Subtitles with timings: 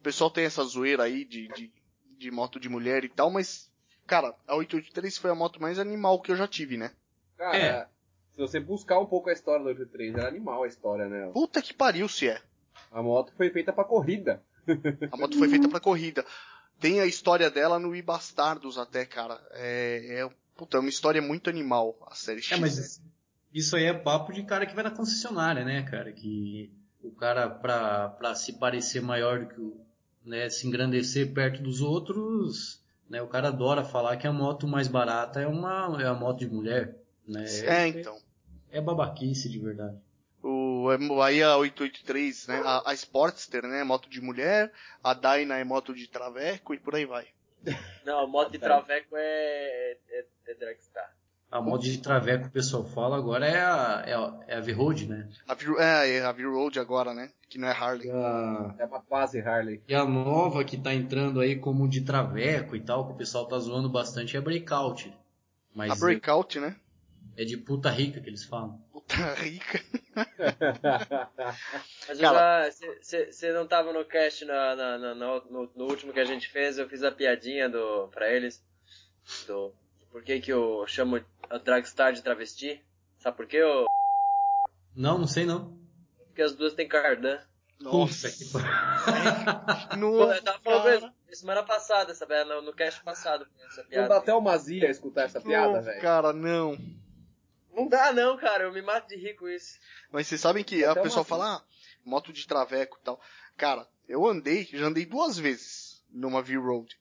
[0.00, 1.70] o pessoal tem essa zoeira aí de, de,
[2.18, 3.70] de moto de mulher e tal, mas,
[4.06, 6.90] cara, a 883 foi a moto mais animal que eu já tive, né?
[7.36, 7.86] Cara, É.
[8.32, 11.30] se você buscar um pouco a história do 83, era animal a história, né?
[11.32, 12.40] Puta que pariu se é.
[12.90, 14.42] A moto foi feita pra corrida.
[15.12, 16.24] A moto foi feita pra corrida.
[16.80, 19.38] Tem a história dela no I Bastardos até, cara.
[19.52, 22.52] É, é, puta, é uma história muito animal, a série X.
[22.52, 22.60] É, né?
[22.62, 23.02] mas
[23.52, 26.10] isso aí é papo de cara que vai na concessionária, né, cara?
[26.10, 26.72] Que
[27.02, 29.80] o cara, pra, pra se parecer maior do que o.
[30.24, 33.22] Né, se engrandecer perto dos outros, né?
[33.22, 36.48] O cara adora falar que a moto mais barata é uma é a moto de
[36.48, 36.96] mulher,
[37.26, 37.44] né?
[37.64, 38.18] É, então.
[38.70, 39.98] É babaquice de verdade.
[40.42, 40.88] O,
[41.22, 42.62] aí a 883, né?
[42.64, 43.82] A, a Sportster, né?
[43.82, 44.72] Moto de mulher.
[45.02, 47.26] A Dyna é moto de traveco e por aí vai.
[48.06, 51.14] Não, moto de traveco é, é, é Dragstar.
[51.50, 54.60] A moto de traveco que o pessoal fala agora é a, é a, é a
[54.60, 55.28] V-Road, né?
[55.48, 57.30] A V, é, é a V-Road agora, né?
[57.48, 58.08] Que não é Harley.
[58.08, 59.82] A, É uma quase Harley.
[59.88, 63.46] e a nova que tá entrando aí como de traveco e tal, que o pessoal
[63.48, 65.12] tá zoando bastante, é a Breakout.
[65.74, 66.76] Mas A Breakout, né?
[67.36, 68.80] é de puta rica que eles falam.
[68.92, 69.80] Puta rica.
[72.08, 72.68] Mas Cara.
[72.68, 73.30] eu já.
[73.30, 76.48] Você não tava no cast na, na- na- na- no, no último que a gente
[76.48, 78.62] fez, eu fiz a piadinha do, pra eles.
[79.46, 79.72] Do.
[80.10, 82.82] Por que, que eu chamo a Dragstar de travesti?
[83.18, 83.58] Sabe por quê?
[83.58, 83.86] Eu,
[84.94, 85.76] Não, não sei não.
[86.26, 87.38] porque as duas têm cardan.
[87.80, 88.28] Nossa.
[89.96, 92.44] Nossa, eu tava falando semana passada, sabe?
[92.44, 94.08] No, no cast passado, essa Não piada.
[94.08, 96.00] dá até uma zia escutar essa piada, Não, velho.
[96.00, 96.76] Cara, não.
[97.72, 99.78] Não dá não, cara, eu me mato de rir com isso.
[100.10, 101.62] Mas vocês sabem que a pessoa fala, ah,
[102.04, 103.20] moto de traveco e tal.
[103.56, 106.98] Cara, eu andei, já andei duas vezes numa V-Road.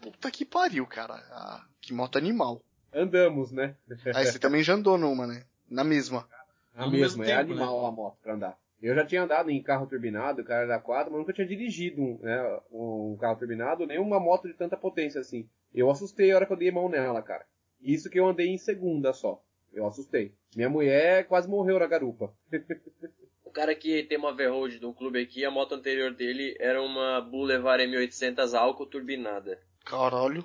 [0.00, 1.14] Puta que pariu, cara.
[1.30, 2.62] Ah, que moto animal.
[2.92, 3.76] Andamos, né?
[4.14, 5.44] Aí você também já andou numa, né?
[5.68, 6.28] Na mesma.
[6.74, 8.58] A Ao mesma, é tempo, animal a moto pra andar.
[8.82, 12.18] Eu já tinha andado em carro turbinado, cara da 4, mas nunca tinha dirigido um,
[12.20, 15.48] né, um carro turbinado, nem uma moto de tanta potência assim.
[15.72, 17.44] Eu assustei a hora que eu dei mão nela, cara.
[17.80, 19.42] Isso que eu andei em segunda só.
[19.72, 20.34] Eu assustei.
[20.56, 22.32] Minha mulher quase morreu na garupa.
[23.42, 26.80] O cara que tem uma V-Road de um clube aqui, a moto anterior dele era
[26.80, 29.60] uma Boulevard M800 álcool turbinada.
[29.84, 30.44] Caralho.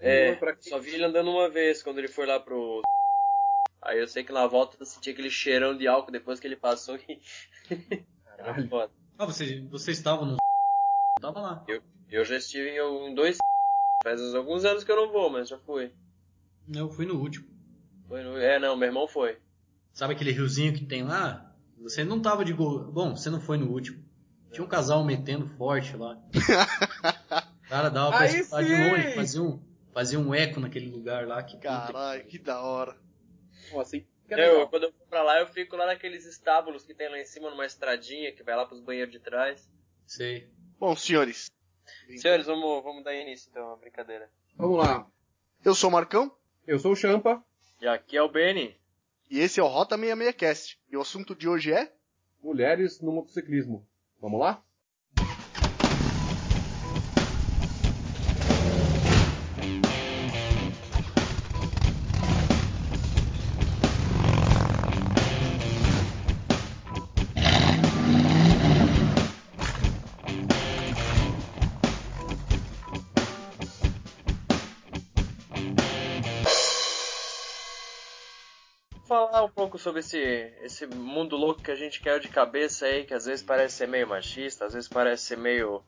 [0.00, 2.86] É, só vi ele andando uma vez quando ele foi lá pro.
[3.82, 6.56] Aí eu sei que na volta eu senti aquele cheirão de álcool depois que ele
[6.56, 7.20] passou e.
[8.24, 8.68] Caralho.
[8.68, 8.92] Foda.
[9.18, 10.38] Ah, você, você estava no.
[11.20, 11.66] Tava lá.
[12.10, 13.42] Eu já estive em, em dois.
[14.02, 15.92] Faz alguns anos que eu não vou, mas já fui.
[16.72, 17.48] Eu fui no último.
[18.06, 19.38] Foi no- É, não, meu irmão foi.
[19.92, 21.52] Sabe aquele riozinho que tem lá?
[21.78, 22.84] Você não tava de gol.
[22.92, 24.02] Bom, você não foi no último.
[24.52, 26.16] Tinha um casal metendo forte lá.
[27.68, 29.62] Cara, dava pra Aí escutar de longe, fazia um,
[29.92, 31.42] fazia um eco naquele lugar lá.
[31.42, 32.96] Que Caralho, que da hora.
[33.70, 36.94] Bom, assim, que Eu, quando eu vou pra lá, eu fico lá naqueles estábulos que
[36.94, 39.70] tem lá em cima, numa estradinha que vai lá pros banheiros de trás.
[40.06, 40.48] Sei.
[40.78, 41.50] Bom, senhores.
[42.16, 44.30] Senhores, vamos, vamos dar início então à brincadeira.
[44.56, 45.06] Vamos lá.
[45.64, 46.30] Eu sou o Marcão
[46.66, 47.42] Eu sou o Champa.
[47.80, 48.76] E aqui é o Benny.
[49.30, 50.80] e esse é o Rota 66 Cast.
[50.90, 51.92] E o assunto de hoje é
[52.42, 53.86] Mulheres no motociclismo.
[54.20, 54.62] Vamos lá?
[79.58, 80.16] Pouco sobre esse,
[80.62, 83.88] esse mundo louco que a gente caiu de cabeça aí, que às vezes parece ser
[83.88, 85.82] meio machista, às vezes parece ser meio,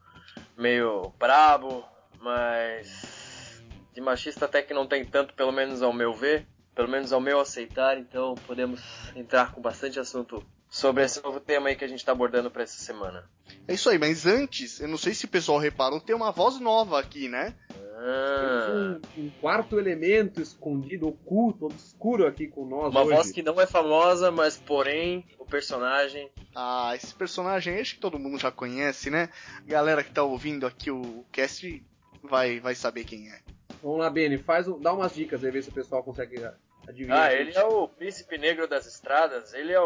[0.58, 1.84] meio brabo,
[2.20, 3.62] mas
[3.94, 7.20] de machista até que não tem tanto, pelo menos ao meu ver, pelo menos ao
[7.20, 8.80] meu aceitar, então podemos
[9.14, 12.64] entrar com bastante assunto sobre esse novo tema aí que a gente está abordando para
[12.64, 13.30] essa semana.
[13.68, 16.58] É isso aí, mas antes, eu não sei se o pessoal reparou, tem uma voz
[16.58, 17.54] nova aqui, né?
[18.02, 23.14] Ah, Um, um quarto elemento escondido, oculto, obscuro aqui com nós uma hoje.
[23.14, 28.18] voz que não é famosa, mas porém o personagem Ah, esse personagem acho que todo
[28.18, 29.28] mundo já conhece, né?
[29.66, 31.84] Galera que tá ouvindo aqui o cast
[32.22, 33.38] vai, vai saber quem é.
[33.82, 36.42] Vamos lá, Beni, faz, um- dá umas dicas aí, ver se o pessoal consegue
[36.88, 37.26] adivinhar.
[37.26, 39.84] Ah, ele é o príncipe negro das estradas, ele é o,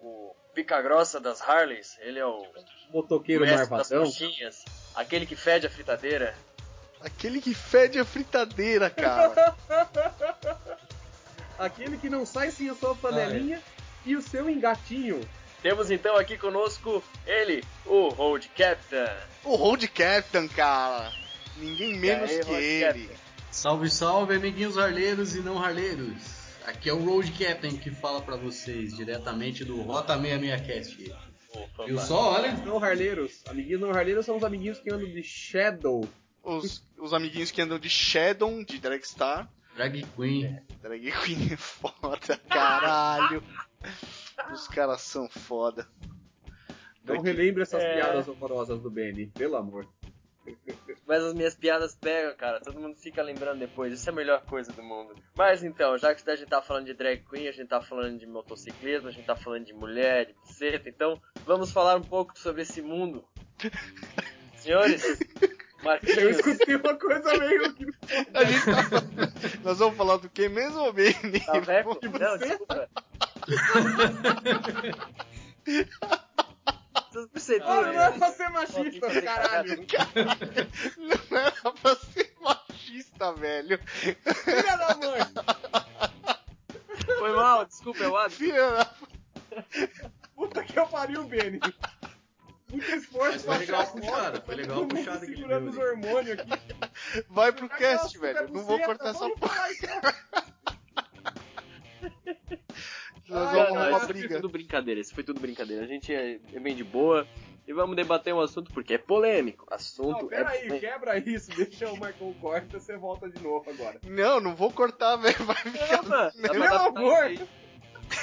[0.00, 2.44] o pica grossa das Harleys, ele é o
[2.92, 4.04] motoqueiro marvadão.
[4.04, 4.64] coxinhas,
[4.94, 6.34] aquele que fede a fritadeira.
[7.00, 9.56] Aquele que fede a fritadeira, cara.
[11.58, 13.62] Aquele que não sai sem a sua panelinha
[14.04, 15.20] e o seu engatinho.
[15.62, 19.08] Temos então aqui conosco ele, o Road Captain.
[19.42, 21.12] o Road Captain, cara.
[21.56, 23.06] Ninguém menos aí, que Road ele.
[23.06, 23.26] Captain?
[23.50, 26.36] Salve, salve, amiguinhos harleiros e não harleiros.
[26.66, 31.14] Aqui é o Road Captain que fala pra vocês diretamente do Rota 66 Cast.
[31.86, 32.52] Eu só, olha.
[32.52, 33.42] Não harleiros.
[33.46, 36.06] Amiguinhos não harleiros são os amiguinhos que andam de Shadow.
[36.46, 39.50] Os, os amiguinhos que andam de Shadow, de Dragstar.
[39.74, 40.60] Drag Queen.
[40.80, 43.42] Drag Queen é foda, caralho.
[44.52, 45.86] Os caras são foda.
[47.04, 47.94] Não relembre essas É.
[47.96, 49.86] piadas horrorosas do Benny, pelo amor.
[51.06, 52.60] Mas as minhas piadas pegam, cara.
[52.60, 53.92] Todo mundo fica lembrando depois.
[53.92, 55.14] Isso é a melhor coisa do mundo.
[55.36, 58.18] Mas então, já que a gente tá falando de drag queen, a gente tá falando
[58.18, 62.38] de motociclismo, a gente tá falando de mulher, de buceta, então vamos falar um pouco
[62.38, 63.24] sobre esse mundo.
[64.56, 65.18] Senhores,
[65.86, 67.86] Eu Marquinhos, escutei uma coisa meio que.
[68.34, 71.40] A gente tá Nós vamos falar do que mesmo, Benny?
[71.40, 72.00] Taveco?
[72.00, 72.38] de Não, buceta?
[72.46, 72.88] desculpa.
[77.12, 77.70] Vocês perceberam?
[77.70, 78.18] Ah, não é né?
[78.18, 79.86] pra ser machista, caralho.
[80.98, 83.80] Não era pra ser machista, velho.
[83.86, 85.20] Filha da mãe.
[87.18, 88.30] Foi mal, desculpa, é o Adam.
[88.30, 88.94] Filha da...
[90.34, 91.60] Puta que eu pariu, Benny.
[92.70, 94.46] Muito esforço foi pra legal achar a puxado, foto.
[94.46, 96.50] foi legal puxado que ele segurando os hormônios aqui.
[97.30, 98.48] Vai pro Aquela cast, velho.
[98.52, 99.48] Não vou cortar essa então.
[103.28, 104.36] Nós Ai, vamos Não, uma foi briga.
[104.36, 105.82] tudo brincadeira, isso foi tudo brincadeira.
[105.84, 107.26] A gente é, é bem de boa
[107.66, 109.66] e vamos debater um assunto porque é polêmico.
[109.68, 110.80] Assunto Não, é pera aí, polêmico.
[110.86, 113.98] quebra isso, deixa o Marcão corta, você volta de novo agora.
[114.04, 115.44] Não, não vou cortar, velho.
[115.44, 116.02] Vai ficar.
[116.36, 116.52] Não,
[116.92, 117.48] pra Meu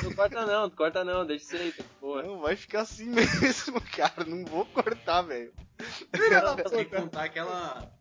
[0.04, 2.24] Não corta não, não corta não, deixa isso aí, tá boa.
[2.24, 4.24] Não, vai ficar assim mesmo, cara.
[4.26, 5.54] Não vou cortar, velho.
[6.12, 7.92] Tem que contar aquela.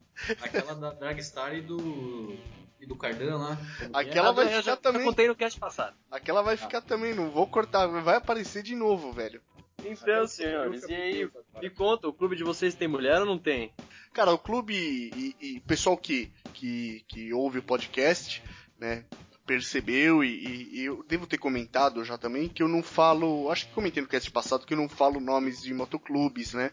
[0.40, 2.36] Aquela da Dragstar e do.
[2.80, 3.58] E do Cardan lá.
[3.80, 3.88] é?
[3.92, 5.02] Aquela Ah, vai eu ficar já, também.
[5.02, 5.96] Já contei no cast passado.
[6.10, 7.86] Aquela vai ficar também, não vou cortar.
[7.86, 9.40] Vai aparecer de novo, velho.
[9.84, 13.72] Então, senhores, e aí, me conta, o clube de vocês tem mulher ou não tem?
[14.12, 18.42] Cara, o clube e, e pessoal que, que, que ouve o podcast,
[18.78, 19.04] né,
[19.52, 23.74] percebeu e, e- eu devo ter comentado já também que eu não falo, acho que
[23.74, 26.70] comentei no cast passado que eu não falo nomes de motoclubes, né?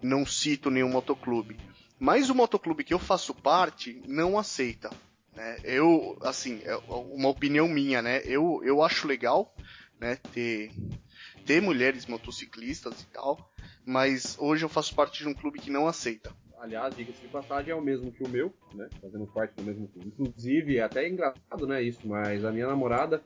[0.00, 1.58] Não cito nenhum motoclube.
[1.98, 4.90] Mas o motoclube que eu faço parte não aceita,
[5.34, 5.58] né?
[5.64, 8.22] Eu, assim, é uma opinião minha, né?
[8.24, 9.52] Eu, eu acho legal,
[10.00, 10.70] né, ter
[11.44, 13.50] ter mulheres motociclistas e tal,
[13.84, 16.32] mas hoje eu faço parte de um clube que não aceita.
[16.60, 18.88] Aliás, diga-se de passagem, é o mesmo que o meu, né?
[19.00, 20.08] Fazendo parte do mesmo clube.
[20.08, 23.22] Inclusive, é até engraçado, né, isso, mas a minha namorada,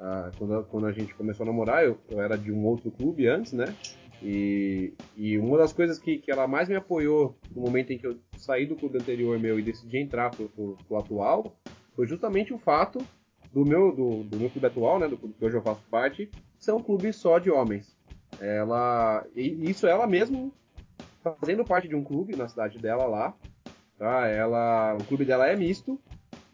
[0.00, 3.26] ah, quando, quando a gente começou a namorar, eu, eu era de um outro clube
[3.28, 3.74] antes, né?
[4.22, 8.06] E, e uma das coisas que, que ela mais me apoiou no momento em que
[8.06, 11.56] eu saí do clube anterior meu e decidi entrar pro, pro, pro atual,
[11.94, 12.98] foi justamente o fato
[13.52, 15.06] do meu, do, do meu clube atual, né?
[15.06, 17.96] Do clube que hoje eu faço parte, ser um clube só de homens.
[18.40, 19.24] Ela.
[19.34, 20.52] E isso ela mesmo
[21.34, 23.34] fazendo parte de um clube na cidade dela lá,
[23.98, 24.26] tá?
[24.26, 26.00] Ela, o clube dela é misto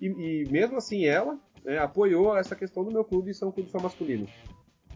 [0.00, 3.70] e, e mesmo assim ela né, apoiou essa questão do meu clube ser um clube
[3.70, 4.26] só masculino.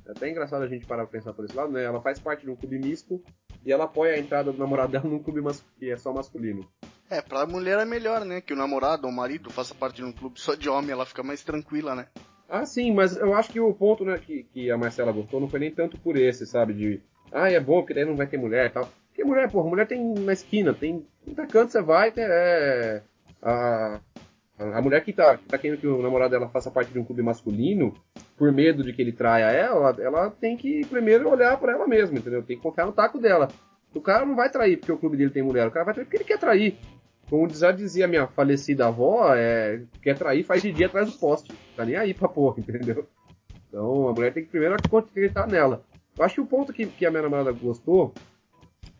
[0.07, 1.83] É até engraçado a gente parar pra pensar por esse lado, né?
[1.83, 3.21] Ela faz parte de um clube misto
[3.65, 5.41] e ela apoia a entrada do namorado dela num clube
[5.79, 6.67] que é só masculino.
[7.11, 8.41] É, pra mulher é melhor, né?
[8.41, 11.07] Que o namorado ou o marido faça parte de um clube só de homem, ela
[11.07, 12.07] fica mais tranquila, né?
[12.49, 15.49] Ah, sim, mas eu acho que o ponto né, que, que a Marcela gostou não
[15.49, 16.73] foi nem tanto por esse, sabe?
[16.73, 17.03] De,
[17.33, 18.89] ah, é bom porque daí não vai ter mulher e tal.
[19.17, 21.07] Porque mulher, porra, mulher tem na esquina, tem.
[21.25, 23.01] Qualquer canto você vai, é.
[23.43, 23.99] A,
[24.59, 27.05] a mulher que tá, que tá querendo que o namorado dela faça parte de um
[27.05, 27.95] clube masculino,
[28.37, 32.19] por medo de que ele traia ela, ela tem que primeiro olhar pra ela mesma,
[32.19, 32.43] entendeu?
[32.43, 33.49] Tem que confiar no taco dela.
[33.95, 36.05] O cara não vai trair porque o clube dele tem mulher, o cara vai trair
[36.05, 36.77] porque ele quer trair.
[37.31, 41.55] Como já dizia minha falecida avó, é, quer trair, faz de dia atrás do poste.
[41.75, 43.07] Tá nem aí pra porra, entendeu?
[43.67, 45.83] Então a mulher tem que primeiro acreditar nela.
[46.19, 48.13] Eu acho que o ponto que, que a minha namorada gostou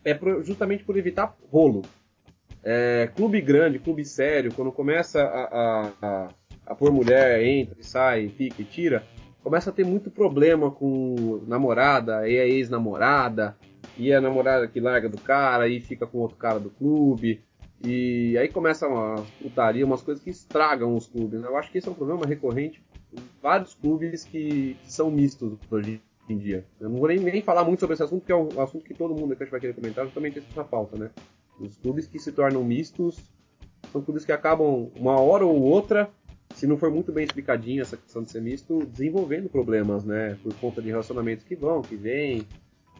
[0.09, 1.81] é justamente por evitar rolo.
[2.63, 6.29] É, clube grande, clube sério, quando começa a, a, a,
[6.65, 9.03] a pôr mulher, entra sai, fica e tira,
[9.43, 13.57] começa a ter muito problema com namorada, e a ex-namorada,
[13.97, 17.41] e a namorada que larga do cara e fica com outro cara do clube.
[17.83, 21.39] E aí começa uma putaria, umas coisas que estragam os clubes.
[21.39, 21.47] né?
[21.47, 22.83] Eu acho que esse é um problema recorrente
[23.13, 26.65] em vários clubes que são mistos hoje em dia.
[26.79, 28.93] Eu não vou nem, nem falar muito sobre esse assunto, porque é um assunto que
[28.93, 31.09] todo mundo aqui vai querer comentar, justamente essa pauta, né?
[31.59, 33.17] Os clubes que se tornam mistos
[33.91, 36.09] são clubes que acabam, uma hora ou outra,
[36.53, 40.37] se não for muito bem explicadinho essa questão de ser misto, desenvolvendo problemas, né?
[40.43, 42.45] Por conta de relacionamentos que vão, que vêm,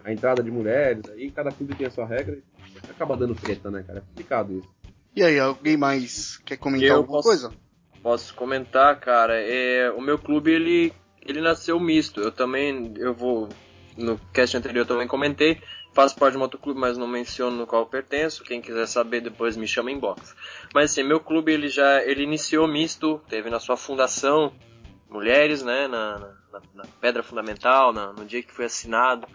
[0.03, 3.69] a entrada de mulheres, aí cada clube tem a sua regra e acaba dando treta,
[3.69, 4.00] né, cara?
[4.00, 4.69] É complicado isso.
[5.15, 7.51] E aí, alguém mais quer comentar Eu alguma posso- coisa?
[8.03, 9.34] Posso comentar, cara.
[9.41, 10.93] É, o meu clube ele
[11.27, 12.22] ele nasceu misto.
[12.22, 13.50] Eu também eu vou
[13.98, 15.60] no cast anterior eu também comentei.
[15.93, 18.43] Faço parte de um motoclube, mas não menciono no qual pertenço.
[18.43, 20.36] Quem quiser saber depois me chama em box.
[20.74, 24.53] Mas assim, meu clube ele já ele iniciou misto, teve na sua fundação
[25.10, 26.19] mulheres, né, na,
[26.51, 29.25] na- na pedra fundamental, na- no dia que foi assinado.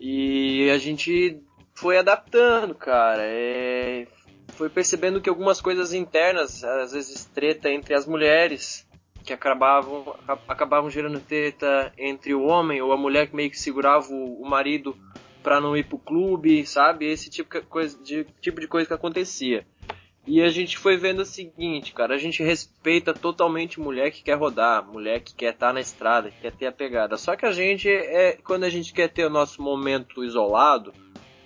[0.00, 1.40] E a gente
[1.74, 3.22] foi adaptando, cara.
[3.22, 4.06] É...
[4.54, 8.86] Foi percebendo que algumas coisas internas, às vezes treta entre as mulheres,
[9.22, 10.16] que acabavam,
[10.48, 14.48] acabavam gerando treta entre o homem ou a mulher que meio que segurava o, o
[14.48, 14.96] marido
[15.42, 17.06] para não ir pro clube, sabe?
[17.06, 19.66] Esse tipo de, coisa, de, tipo de coisa que acontecia.
[20.24, 24.34] E a gente foi vendo o seguinte, cara, a gente respeita totalmente mulher que quer
[24.34, 27.16] rodar, mulher que quer estar tá na estrada, que quer ter a pegada.
[27.16, 30.92] Só que a gente é quando a gente quer ter o nosso momento isolado,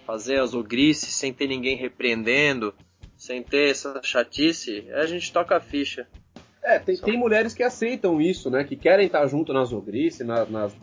[0.06, 2.74] fazer as ogrices sem ter ninguém repreendendo,
[3.16, 6.06] sem ter essa chatice, a gente toca a ficha.
[6.66, 8.64] É, tem, tem mulheres que aceitam isso, né?
[8.64, 10.76] Que querem estar junto nas ogrices, nas, nas,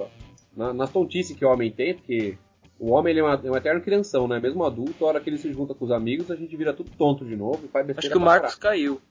[0.56, 2.38] nas tontices que o homem tem, porque
[2.80, 4.40] o homem ele é, uma, é um eterno crianção, né?
[4.40, 6.90] Mesmo adulto, a hora que ele se junta com os amigos, a gente vira tudo
[6.92, 8.08] tonto de novo e faz besteira.
[8.08, 9.02] Acho que o Marcos caiu.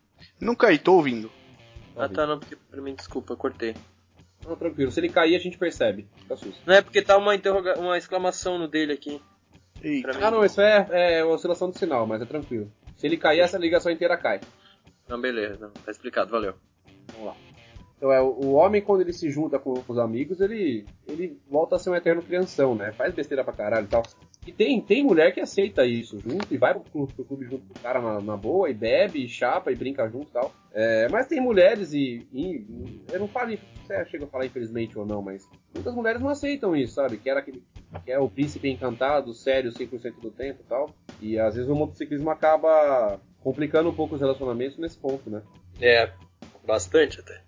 [0.40, 1.30] Não caí, tô ouvindo.
[1.94, 3.74] Ah tá, não, porque pra mim, desculpa, cortei.
[4.48, 4.90] Não, tranquilo.
[4.90, 6.08] Se ele cair, a gente percebe.
[6.16, 6.62] Fica susto.
[6.66, 9.20] Não é porque tá uma, interroga uma exclamação no dele aqui.
[10.22, 12.72] Ah, não, isso é, é oscilação do sinal, mas é tranquilo.
[12.96, 14.40] Se ele cair, essa ligação inteira cai.
[15.08, 15.70] Não, beleza.
[15.84, 16.54] Tá explicado, valeu.
[17.12, 17.36] Vamos lá.
[18.02, 21.78] Então é, o homem quando ele se junta com os amigos, ele, ele volta a
[21.78, 22.90] ser um eterno crianção, né?
[22.90, 24.02] Faz besteira pra caralho e tal.
[24.44, 27.78] E tem, tem mulher que aceita isso junto e vai pro, pro clube junto com
[27.78, 30.52] o cara na, na, boa e bebe, e chapa e brinca junto e tal.
[30.72, 32.66] É, mas tem mulheres e, e,
[33.12, 36.74] Eu não falo, se chega a falar infelizmente ou não, mas muitas mulheres não aceitam
[36.74, 37.18] isso, sabe?
[37.18, 37.62] Que era aquele.
[38.04, 40.90] Que é o príncipe encantado, sério 100% do tempo e tal.
[41.20, 45.42] E às vezes o motociclismo acaba complicando um pouco os relacionamentos nesse ponto, né?
[45.80, 46.12] É,
[46.64, 47.42] bastante até.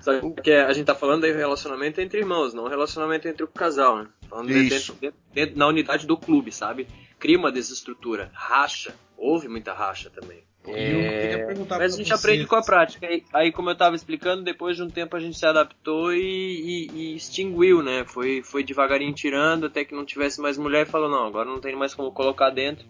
[0.00, 3.98] Só que a gente tá falando aí relacionamento entre irmãos, não relacionamento entre o casal,
[3.98, 4.08] né?
[4.28, 4.70] Falando Isso.
[4.70, 6.88] Dentro, dentro, dentro, na unidade do clube, sabe?
[7.20, 8.30] Cria uma desestrutura.
[8.34, 8.94] Racha.
[9.16, 10.42] Houve muita racha também.
[10.66, 11.54] É...
[11.68, 13.06] Mas a gente aprende com a prática.
[13.06, 16.18] Aí, aí, como eu tava explicando, depois de um tempo a gente se adaptou e,
[16.20, 18.04] e, e, extinguiu, né?
[18.04, 21.60] Foi, foi devagarinho tirando até que não tivesse mais mulher e falou: não, agora não
[21.60, 22.86] tem mais como colocar dentro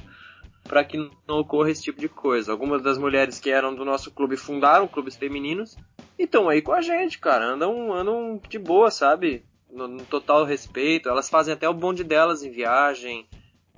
[0.64, 2.52] para que não ocorra esse tipo de coisa.
[2.52, 5.76] Algumas das mulheres que eram do nosso clube fundaram clubes femininos
[6.18, 7.44] e estão aí com a gente, cara.
[7.44, 9.44] Andam, andam de boa, sabe?
[9.70, 11.08] No, no, total respeito.
[11.08, 13.26] Elas fazem até o bonde delas em viagem.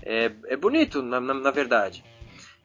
[0.02, 2.04] É, é bonito, na, na, na, verdade.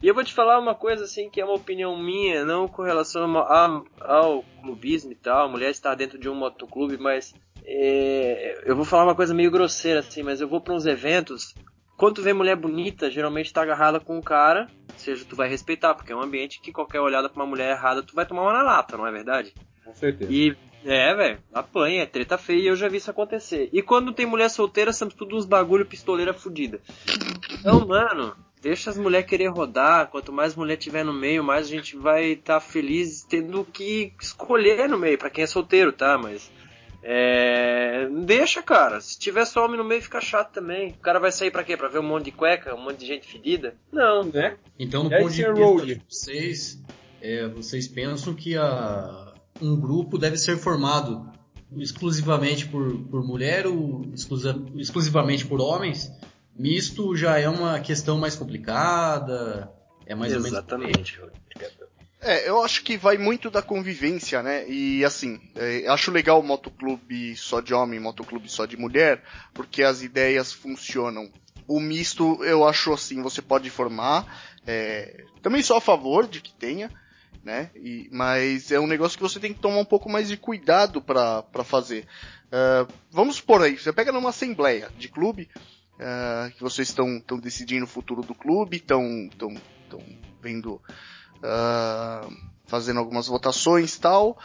[0.01, 2.81] E eu vou te falar uma coisa assim que é uma opinião minha, não com
[2.81, 5.45] relação ao, ao clubismo e tal.
[5.45, 7.33] A mulher está dentro de um motoclube, mas
[7.65, 11.53] é, eu vou falar uma coisa meio grosseira assim, mas eu vou para uns eventos
[11.99, 15.49] quando tu vê mulher bonita, geralmente tá agarrada com um cara, ou seja, tu vai
[15.49, 18.43] respeitar, porque é um ambiente que qualquer olhada pra uma mulher errada, tu vai tomar
[18.43, 19.53] uma na lata, não é verdade?
[19.83, 20.31] Com certeza.
[20.31, 23.69] E, é, velho, apanha, é treta feia e eu já vi isso acontecer.
[23.73, 26.79] E quando tem mulher solteira, somos tudo uns bagulho pistoleira fudida.
[27.59, 30.07] Então, mano, deixa as mulheres querer rodar.
[30.07, 34.13] Quanto mais mulher tiver no meio, mais a gente vai estar tá feliz tendo que
[34.21, 36.17] escolher no meio, para quem é solteiro, tá?
[36.17, 36.49] Mas
[37.01, 38.07] é...
[38.25, 38.99] Deixa, cara.
[39.01, 40.89] Se tiver só homem no meio, fica chato também.
[40.91, 41.77] O cara vai sair pra quê?
[41.77, 43.75] Pra ver um monte de cueca, um monte de gente fedida?
[43.91, 44.23] Não.
[44.23, 44.57] Né?
[44.77, 46.81] Então, no ponto de vista de vocês,
[47.21, 51.29] é, vocês pensam que a, um grupo deve ser formado
[51.77, 54.05] exclusivamente por, por mulher ou
[54.75, 56.11] exclusivamente por homens?
[56.55, 59.71] Misto já é uma questão mais complicada?
[60.05, 61.19] É mais Exatamente.
[61.19, 61.78] ou menos.
[62.21, 64.67] É, eu acho que vai muito da convivência, né?
[64.67, 69.23] E assim, é, acho legal o motoclube só de homem, motoclube só de mulher,
[69.53, 71.31] porque as ideias funcionam.
[71.65, 74.25] O misto, eu acho assim, você pode formar.
[74.67, 76.91] É, também sou a favor de que tenha,
[77.41, 77.69] né?
[77.75, 81.01] E, mas é um negócio que você tem que tomar um pouco mais de cuidado
[81.01, 82.05] para fazer.
[82.47, 85.47] Uh, vamos supor aí, você pega numa assembleia de clube,
[85.95, 89.29] uh, que vocês estão decidindo o futuro do clube, estão
[90.41, 90.81] vendo
[91.43, 92.33] uh,
[92.65, 94.37] fazendo algumas votações tal,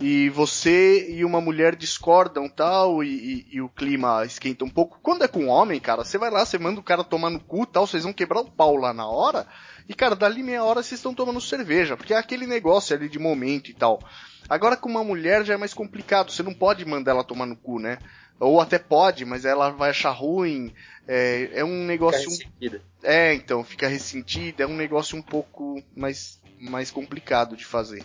[0.00, 4.98] e você e uma mulher discordam tal, e, e, e, o clima esquenta um pouco.
[5.02, 7.40] Quando é com um homem, cara, você vai lá, você manda o cara tomar no
[7.40, 9.46] cu tal, vocês vão quebrar o pau lá na hora,
[9.88, 13.18] e cara, dali meia hora vocês estão tomando cerveja, porque é aquele negócio ali de
[13.18, 14.00] momento e tal.
[14.48, 17.56] Agora com uma mulher já é mais complicado, você não pode mandar ela tomar no
[17.56, 17.98] cu, né?
[18.40, 20.72] Ou até pode, mas ela vai achar ruim.
[21.06, 22.30] É, é um negócio.
[22.58, 24.64] Fica é, então, fica ressentida.
[24.64, 28.02] É um negócio um pouco mais mais complicado de fazer.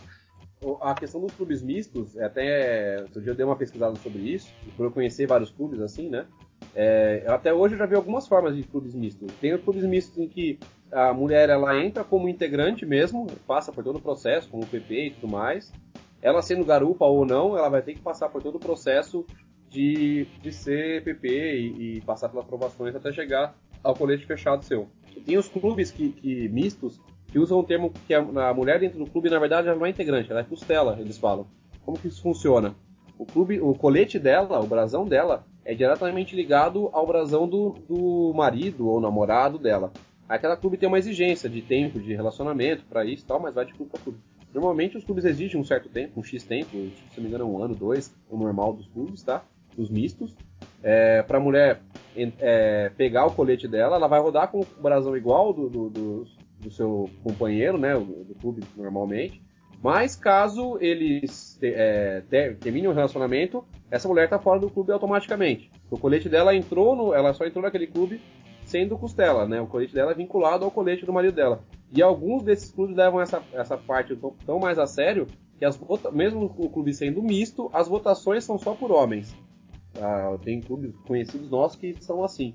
[0.81, 4.51] A questão dos clubes mistos, é até outro dia eu dei uma pesquisada sobre isso,
[4.75, 6.25] por eu conhecer vários clubes assim, né?
[6.73, 9.31] É, até hoje eu já vi algumas formas de clubes mistos.
[9.39, 10.57] Tem os clubes mistos em que
[10.91, 15.07] a mulher ela entra como integrante mesmo, passa por todo o processo, como o PP
[15.07, 15.71] e tudo mais.
[16.21, 19.25] Ela sendo garupa ou não, ela vai ter que passar por todo o processo
[19.69, 24.87] de, de ser PP e, e passar pelas aprovações até chegar ao colete fechado seu.
[25.25, 28.97] tem os clubes que, que mistos que usam um termo que a, a mulher dentro
[28.97, 31.45] do clube, na verdade, ela não é integrante, ela é costela, eles falam.
[31.83, 32.73] Como que isso funciona?
[33.17, 38.33] O clube, o colete dela, o brasão dela, é diretamente ligado ao brasão do, do
[38.33, 39.91] marido ou namorado dela.
[40.27, 43.65] Aquela clube tem uma exigência de tempo de relacionamento para isso e tal, mas vai
[43.65, 44.19] de clube para clube.
[44.53, 47.61] Normalmente os clubes exigem um certo tempo, um X tempo, se não me engano, um
[47.61, 49.43] ano, dois, o normal dos clubes, tá?
[49.75, 50.35] Dos mistos.
[50.81, 51.81] É, para a mulher
[52.39, 56.27] é, pegar o colete dela, ela vai rodar com o brasão igual do, do, do,
[56.59, 57.93] do seu companheiro, né?
[57.95, 59.43] Do clube normalmente.
[59.81, 62.23] Mas caso eles é,
[62.59, 65.69] terminem o relacionamento, essa mulher tá fora do clube automaticamente.
[65.91, 68.19] O colete dela entrou no, ela só entrou naquele clube
[68.65, 69.61] sendo costela, né?
[69.61, 71.63] O colete dela é vinculado ao colete do marido dela.
[71.91, 75.27] E alguns desses clubes levam essa, essa parte tão, tão mais a sério
[75.57, 75.79] que as
[76.11, 79.35] mesmo o clube sendo misto, as votações são só por homens.
[80.01, 82.53] Ah, tem clubes conhecidos nossos que são assim.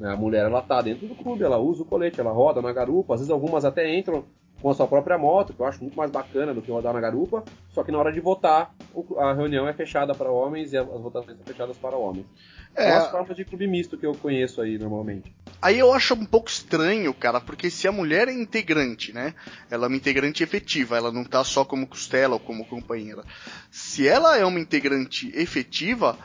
[0.00, 3.14] A mulher ela tá dentro do clube, ela usa o colete, ela roda na garupa,
[3.14, 4.24] às vezes algumas até entram
[4.60, 7.00] com a sua própria moto, que eu acho muito mais bacana do que rodar na
[7.00, 8.74] garupa, só que na hora de votar,
[9.18, 12.26] a reunião é fechada para homens e as votações são fechadas para homens.
[12.74, 12.90] É.
[12.90, 15.34] São as formas de clube misto que eu conheço aí normalmente.
[15.62, 19.34] Aí eu acho um pouco estranho, cara, porque se a mulher é integrante, né?
[19.70, 23.24] Ela é uma integrante efetiva, ela não tá só como costela ou como companheira.
[23.70, 26.18] Se ela é uma integrante efetiva,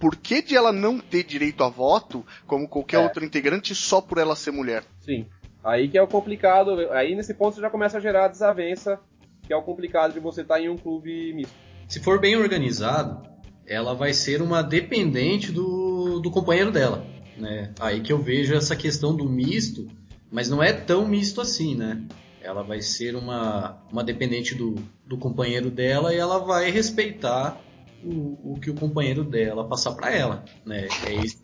[0.00, 3.00] por que de ela não ter direito a voto, como qualquer é.
[3.00, 4.82] outro integrante, só por ela ser mulher?
[5.00, 5.26] Sim.
[5.62, 8.98] Aí que é o complicado, aí nesse ponto você já começa a gerar a desavença,
[9.46, 11.54] que é o complicado de você estar tá em um clube misto.
[11.86, 13.28] Se for bem organizado,
[13.66, 17.06] ela vai ser uma dependente do, do companheiro dela.
[17.36, 17.72] Né?
[17.78, 19.86] Aí que eu vejo essa questão do misto,
[20.32, 22.02] mas não é tão misto assim, né?
[22.42, 24.76] Ela vai ser uma, uma dependente do,
[25.06, 27.60] do companheiro dela e ela vai respeitar
[28.04, 30.88] o, o que o companheiro dela passar para ela, né?
[31.06, 31.38] É esse,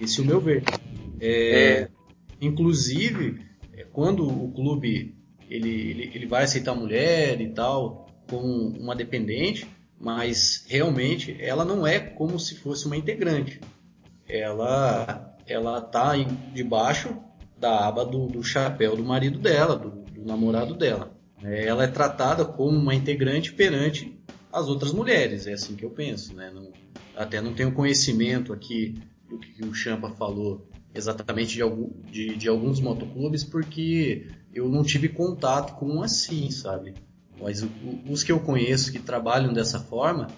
[0.00, 0.64] esse é o meu ver.
[1.20, 1.88] É, é.
[2.40, 3.40] Inclusive,
[3.72, 5.14] é, quando o clube
[5.48, 9.68] ele, ele, ele vai aceitar a mulher e tal como uma dependente,
[10.00, 13.60] mas realmente ela não é como se fosse uma integrante.
[14.28, 16.12] Ela ela tá
[16.52, 17.16] debaixo
[17.58, 21.12] da aba do, do chapéu do marido dela, do, do namorado dela.
[21.42, 24.18] É, ela é tratada como uma integrante perante
[24.52, 26.50] as outras mulheres, é assim que eu penso, né?
[26.54, 26.70] Não,
[27.16, 28.94] até não tenho conhecimento aqui
[29.28, 34.82] do que o Champa falou exatamente de, algum, de, de alguns motoclubes, porque eu não
[34.82, 36.94] tive contato com um assim, sabe?
[37.40, 37.68] Mas o,
[38.08, 40.28] os que eu conheço que trabalham dessa forma,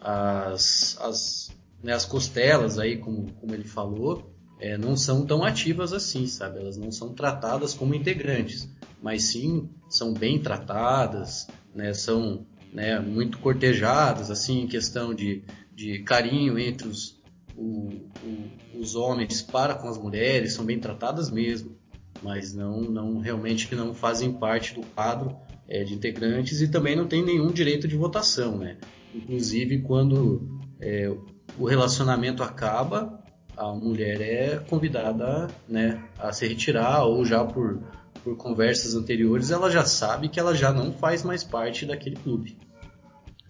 [0.00, 1.50] as, as,
[1.82, 4.30] né, as costelas aí, como, como ele falou,
[4.60, 6.60] é, não são tão ativas assim, sabe?
[6.60, 8.68] Elas não são tratadas como integrantes,
[9.02, 11.92] mas sim são bem tratadas, né?
[11.94, 15.42] São né, muito cortejadas, assim, em questão de,
[15.74, 17.20] de carinho entre os,
[17.56, 17.90] o,
[18.24, 21.76] o, os homens para com as mulheres, são bem tratadas mesmo,
[22.22, 25.36] mas não, não realmente que não fazem parte do quadro
[25.68, 28.78] é, de integrantes e também não tem nenhum direito de votação, né?
[29.14, 31.12] Inclusive quando é,
[31.58, 33.22] o relacionamento acaba,
[33.56, 37.82] a mulher é convidada né, a se retirar ou já por,
[38.24, 42.56] por conversas anteriores ela já sabe que ela já não faz mais parte daquele clube.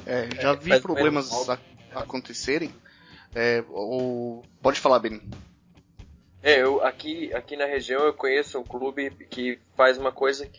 [0.07, 1.31] É, já vi problemas
[1.95, 2.75] acontecerem
[3.35, 4.45] é, ou...
[4.61, 5.23] Pode falar, Beni.
[6.43, 10.51] É, eu aqui, aqui na região eu conheço um clube que faz uma coisa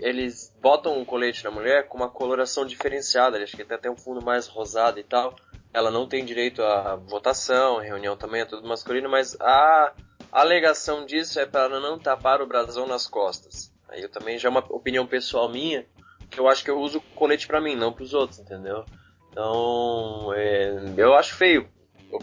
[0.00, 3.96] eles botam um colete na mulher com uma coloração diferenciada, acho que até tem um
[3.96, 5.36] fundo mais rosado e tal.
[5.72, 9.92] Ela não tem direito à votação, reunião também é tudo masculino, mas a
[10.32, 13.72] alegação disso é para não tapar o brasão nas costas.
[13.88, 15.86] Aí eu também já é uma opinião pessoal minha,
[16.30, 18.84] que eu acho que eu uso colete para mim, não para os outros, entendeu?
[19.30, 21.68] Então, é, eu acho feio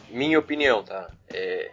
[0.10, 1.10] minha opinião, tá?
[1.30, 1.72] É,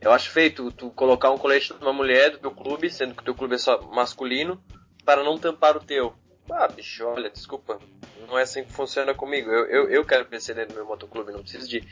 [0.00, 3.24] eu acho feito tu, colocar um colete numa mulher do teu clube, sendo que o
[3.24, 4.62] teu clube é só masculino,
[5.04, 6.14] para não tampar o teu.
[6.50, 7.80] Ah, bicho, olha, desculpa,
[8.28, 9.50] não é assim que funciona comigo.
[9.50, 11.82] Eu, eu, eu quero crescer dentro do meu motoclube, não preciso de,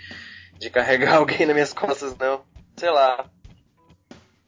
[0.59, 2.45] de carregar alguém nas minhas costas, não.
[2.77, 3.29] Sei lá.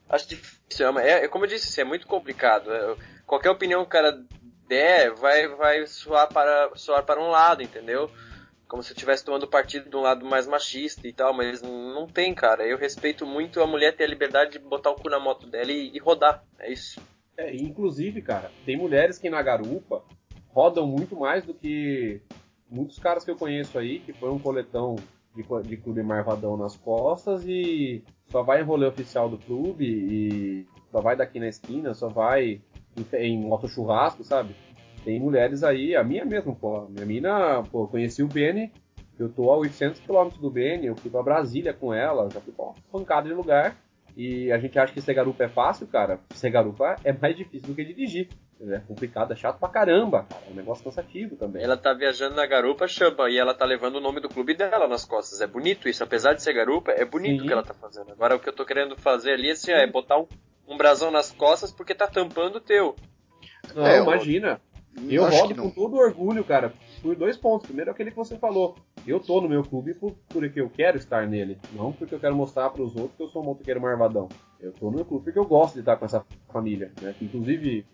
[0.09, 0.97] Acho difícil.
[0.99, 2.73] É, é como eu disse, é muito complicado.
[2.73, 4.23] É, qualquer opinião que o cara
[4.67, 8.09] der vai, vai soar, para, soar para um lado, entendeu?
[8.67, 12.05] como se eu estivesse tomando partido de um lado mais machista e tal, mas não
[12.05, 12.67] tem, cara.
[12.67, 15.71] Eu respeito muito a mulher ter a liberdade de botar o cu na moto dela
[15.71, 16.43] e, e rodar.
[16.59, 17.01] É isso.
[17.37, 20.03] É, inclusive, cara, tem mulheres que na garupa
[20.49, 22.19] rodam muito mais do que
[22.69, 24.95] muitos caras que eu conheço aí, que foi um coletão
[25.35, 30.67] de, de clube marvadão nas costas e só vai em rolê oficial do clube e
[30.91, 32.61] só vai daqui na esquina, só vai
[32.97, 34.55] em, em moto churrasco, sabe?
[35.03, 36.87] Tem mulheres aí, a minha mesmo, pô.
[36.89, 38.71] Minha mina, pô, conheci o Beni,
[39.17, 42.53] eu tô a 800 km do Beni, eu fui pra Brasília com ela, já fui
[42.53, 43.75] pra uma pancada de lugar.
[44.15, 46.19] E a gente acha que ser garupa é fácil, cara.
[46.33, 48.27] Ser garupa é mais difícil do que dirigir.
[48.59, 50.41] É complicado, é chato pra caramba, cara.
[50.47, 51.63] É um negócio cansativo também.
[51.63, 54.87] Ela tá viajando na garupa, chama, e ela tá levando o nome do clube dela
[54.87, 55.39] nas costas.
[55.39, 58.11] É bonito isso, apesar de ser garupa, é bonito o que ela tá fazendo.
[58.11, 60.27] Agora o que eu tô querendo fazer ali assim, é botar um,
[60.67, 62.95] um brasão nas costas porque tá tampando o teu.
[63.73, 64.61] Não, é, imagina.
[65.07, 67.67] Eu rodo com todo orgulho, cara, por dois pontos.
[67.67, 68.75] Primeiro, aquele que você falou.
[69.05, 72.35] Eu tô no meu clube por, porque eu quero estar nele, não porque eu quero
[72.35, 74.27] mostrar para os outros que eu sou um motoqueiro marvadão.
[74.59, 77.15] Eu tô no meu clube porque eu gosto de estar com essa família, né?
[77.17, 77.85] Que, inclusive,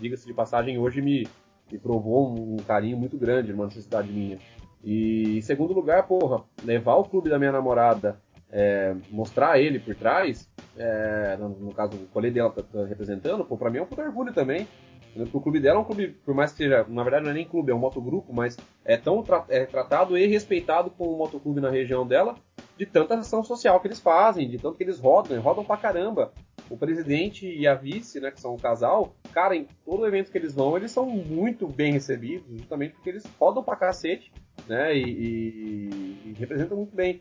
[0.00, 1.26] diga-se de passagem, hoje me,
[1.70, 4.38] me provou um, um, carinho muito grande, uma necessidade minha.
[4.82, 9.94] E em segundo lugar, porra, levar o clube da minha namorada, é, mostrar ele por
[9.94, 13.82] trás, é, no, no, caso, o colete dela tá, tá representando, pô, pra mim é
[13.82, 14.66] um puto orgulho também.
[15.32, 17.44] O clube dela é um clube, por mais que seja, na verdade não é nem
[17.44, 21.60] clube, é um motogrupo, mas é tão tra é tratado e respeitado como um motoclube
[21.60, 22.36] na região dela,
[22.76, 26.32] de tanta ação social que eles fazem, de tanto que eles rodam, rodam pra caramba
[26.70, 30.38] o presidente e a vice, né, que são um casal, cara, em todo evento que
[30.38, 34.30] eles vão, eles são muito bem recebidos, justamente porque eles rodam pra cacete,
[34.68, 37.20] né, e, e, e representam muito bem.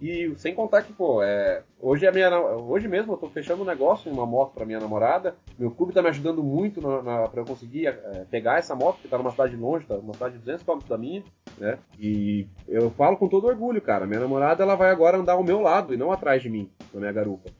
[0.00, 3.66] E sem contar que, pô, é, hoje, a minha, hoje mesmo eu tô fechando um
[3.66, 5.34] negócio em uma moto para minha namorada.
[5.58, 9.00] Meu clube tá me ajudando muito na, na, pra eu conseguir é, pegar essa moto,
[9.02, 11.22] que tá numa cidade longe, tá numa cidade de 200 km da minha,
[11.58, 11.78] né?
[11.98, 14.06] E eu falo com todo orgulho, cara.
[14.06, 17.00] Minha namorada, ela vai agora andar ao meu lado e não atrás de mim, na
[17.00, 17.50] minha garupa.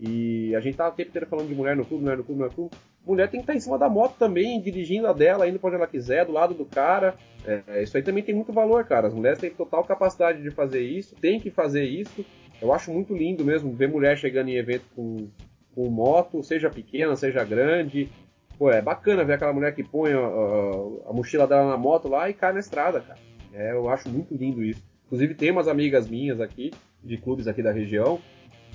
[0.00, 2.40] E a gente tava o tempo inteiro falando de mulher no clube, mulher no clube,
[2.40, 2.76] mulher no clube.
[3.06, 5.76] Mulher tem que estar em cima da moto também, dirigindo a dela, indo pra onde
[5.76, 7.16] ela quiser, do lado do cara.
[7.44, 9.08] É, isso aí também tem muito valor, cara.
[9.08, 12.24] As mulheres têm total capacidade de fazer isso, tem que fazer isso.
[12.60, 15.28] Eu acho muito lindo mesmo ver mulher chegando em evento com,
[15.74, 18.08] com moto, seja pequena, seja grande.
[18.56, 22.08] Pô, é bacana ver aquela mulher que põe a, a, a mochila dela na moto
[22.08, 23.18] lá e cai na estrada, cara.
[23.52, 24.82] É, eu acho muito lindo isso.
[25.06, 26.70] Inclusive tem umas amigas minhas aqui,
[27.02, 28.20] de clubes aqui da região,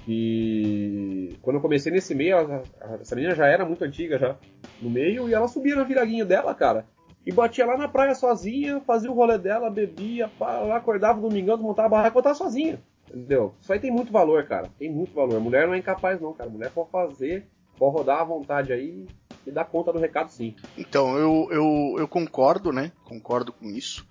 [0.07, 2.63] e quando eu comecei nesse meio, ela,
[3.01, 4.37] essa menina já era muito antiga já
[4.81, 6.85] no meio, e ela subia na viraguinha dela, cara.
[7.27, 11.87] E batia lá na praia sozinha, fazia o rolê dela, bebia, lá acordava domingão, montava
[11.87, 12.79] a barraca voltava sozinha.
[13.05, 13.53] Entendeu?
[13.61, 14.69] Isso aí tem muito valor, cara.
[14.79, 15.37] Tem muito valor.
[15.41, 16.49] Mulher não é incapaz, não, cara.
[16.49, 17.45] Mulher pode fazer,
[17.77, 19.05] pode rodar à vontade aí
[19.45, 20.55] e dar conta do recado, sim.
[20.77, 22.93] Então, eu, eu, eu concordo, né?
[23.03, 24.07] Concordo com isso.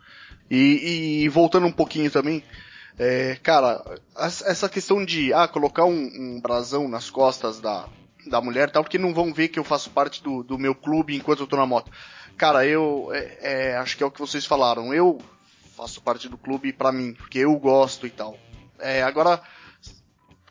[0.51, 2.43] E, e voltando um pouquinho também,
[2.99, 3.83] é, cara,
[4.15, 7.89] essa questão de ah, colocar um, um, brasão nas costas da,
[8.29, 11.17] da mulher tal, porque não vão ver que eu faço parte do, do meu clube
[11.17, 11.91] enquanto eu tô na moto.
[12.37, 14.93] Cara, eu é, é, acho que é o que vocês falaram.
[14.93, 15.19] Eu
[15.75, 18.39] faço parte do clube para mim, porque eu gosto e tal.
[18.79, 19.41] É, agora,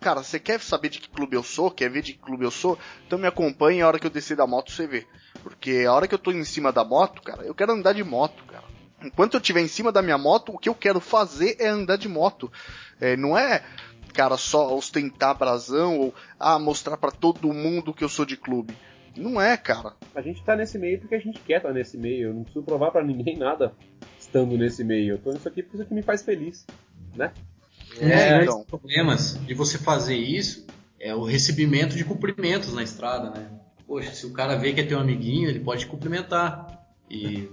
[0.02, 1.69] cara, você quer saber de que clube eu sou?
[1.69, 2.78] Quer ver de que clube eu sou?
[3.06, 5.06] Então me acompanhe a hora que eu descer da moto você vê.
[5.43, 8.04] Porque a hora que eu tô em cima da moto, cara, eu quero andar de
[8.04, 8.63] moto, cara.
[9.04, 11.98] Enquanto eu estiver em cima da minha moto, o que eu quero fazer é andar
[11.98, 12.52] de moto.
[13.00, 13.63] É, não é,
[14.12, 18.76] cara, só ostentar brasão ou ah, mostrar para todo mundo que eu sou de clube.
[19.17, 19.93] Não é, cara.
[20.13, 22.30] A gente tá nesse meio porque a gente quer estar tá nesse meio.
[22.30, 23.73] Eu não preciso provar para ninguém nada
[24.19, 25.13] estando nesse meio.
[25.13, 26.65] Eu tô nisso aqui porque isso aqui me faz feliz,
[27.15, 27.32] né?
[28.01, 28.58] Um é, então.
[28.58, 30.65] dos problemas de você fazer isso
[30.99, 33.49] é o recebimento de cumprimentos na estrada, né?
[33.88, 36.84] Poxa, se o cara vê que é teu amiguinho, ele pode cumprimentar.
[37.10, 37.47] E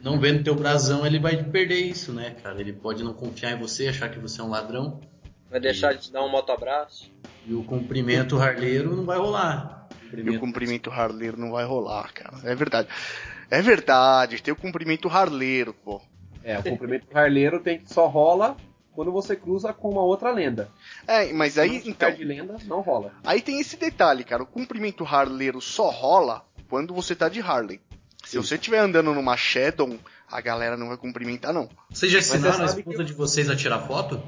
[0.00, 2.60] não vendo teu brasão, ele vai perder isso, né, cara?
[2.60, 5.00] Ele pode não confiar em você, achar que você é um ladrão.
[5.50, 5.96] Vai deixar e...
[5.96, 7.10] de te dar um motoabraço.
[7.46, 9.83] E o cumprimento harleiro não vai rolar.
[10.22, 12.38] E o cumprimento harleiro não vai rolar, cara.
[12.44, 12.88] É verdade.
[13.50, 16.00] É verdade, tem o cumprimento harleiro, pô.
[16.42, 18.56] É, o cumprimento harleiro tem que só rola
[18.92, 20.68] quando você cruza com uma outra lenda.
[21.06, 23.12] É, mas aí então de lenda não rola.
[23.24, 24.42] Aí tem esse detalhe, cara.
[24.42, 27.80] O cumprimento harleiro só rola quando você tá de Harley.
[28.24, 29.98] Se você estiver andando numa Shadow,
[30.30, 31.68] a galera não vai cumprimentar, não.
[31.90, 33.04] Vocês já ensinaram a esposa que...
[33.04, 34.22] de vocês a tirar foto?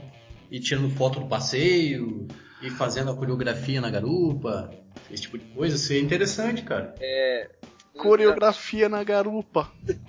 [0.50, 2.28] E tirando foto do passeio,
[2.62, 4.70] e fazendo a coreografia na garupa,
[5.10, 6.94] esse tipo de coisa, seria interessante, cara.
[7.00, 7.50] É.
[7.96, 9.70] Coreografia na garupa.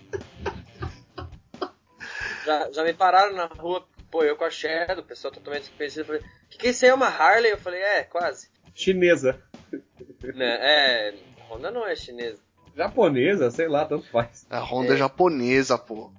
[2.45, 6.05] Já, já me pararam na rua, pô, eu com a Shadow, o pessoal totalmente desconhecido,
[6.05, 7.51] falei, que que isso aí é uma Harley?
[7.51, 8.49] Eu falei, é, quase.
[8.73, 9.41] Chinesa.
[10.33, 11.13] Né, é,
[11.47, 12.41] Honda não é chinesa
[12.77, 14.45] japonesa, sei lá, tanto faz.
[14.49, 16.11] A Honda é, é japonesa, pô.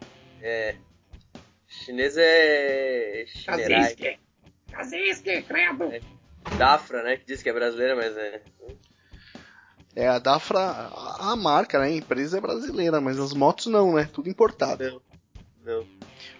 [0.42, 0.74] É.
[1.68, 3.24] Chinesa é.
[3.46, 4.18] Kazinski.
[4.70, 5.84] Kazinski, credo.
[5.84, 6.00] É.
[6.56, 7.16] Dafra, né?
[7.16, 8.42] Que diz que é brasileira, mas é.
[9.94, 11.86] É, a Dafra, a, a marca, né?
[11.86, 14.08] A empresa é brasileira, mas as motos não, né?
[14.12, 14.84] Tudo importado.
[14.84, 15.02] Não.
[15.64, 15.86] Não.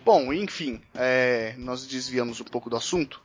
[0.05, 3.23] Bom, enfim, é, nós desviamos um pouco do assunto.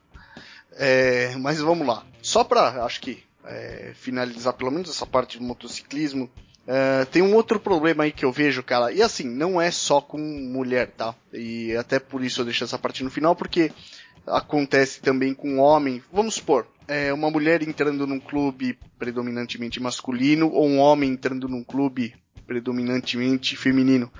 [0.73, 2.05] É, mas vamos lá.
[2.21, 6.29] Só pra, acho que, é, finalizar pelo menos essa parte do motociclismo,
[6.65, 9.99] Uh, tem um outro problema aí que eu vejo, cara, e assim, não é só
[9.99, 11.13] com mulher, tá?
[11.34, 13.71] E até por isso eu deixo essa parte no final, porque
[14.26, 16.02] acontece também com homem.
[16.12, 21.63] Vamos supor, é, uma mulher entrando num clube predominantemente masculino, ou um homem entrando num
[21.63, 22.15] clube
[22.47, 24.12] predominantemente feminino.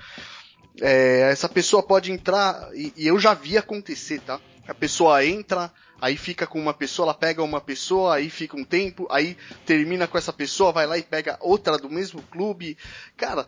[0.82, 4.38] É, essa pessoa pode entrar, e, e eu já vi acontecer, tá?
[4.68, 8.64] A pessoa entra, aí fica com uma pessoa, ela pega uma pessoa, aí fica um
[8.64, 12.76] tempo, aí termina com essa pessoa, vai lá e pega outra do mesmo clube.
[13.16, 13.46] Cara,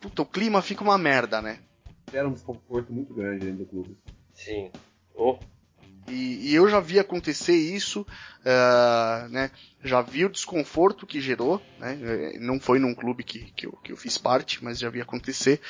[0.00, 1.60] puta, o clima fica uma merda, né?
[2.12, 3.98] Era um desconforto muito grande dentro do clube.
[4.32, 4.70] Sim.
[5.14, 5.38] Oh.
[6.08, 9.50] E, e, eu já vi acontecer isso, uh, né?
[9.82, 11.98] Já vi o desconforto que gerou, né?
[12.40, 15.60] Não foi num clube que, que, eu, que eu fiz parte, mas já vi acontecer.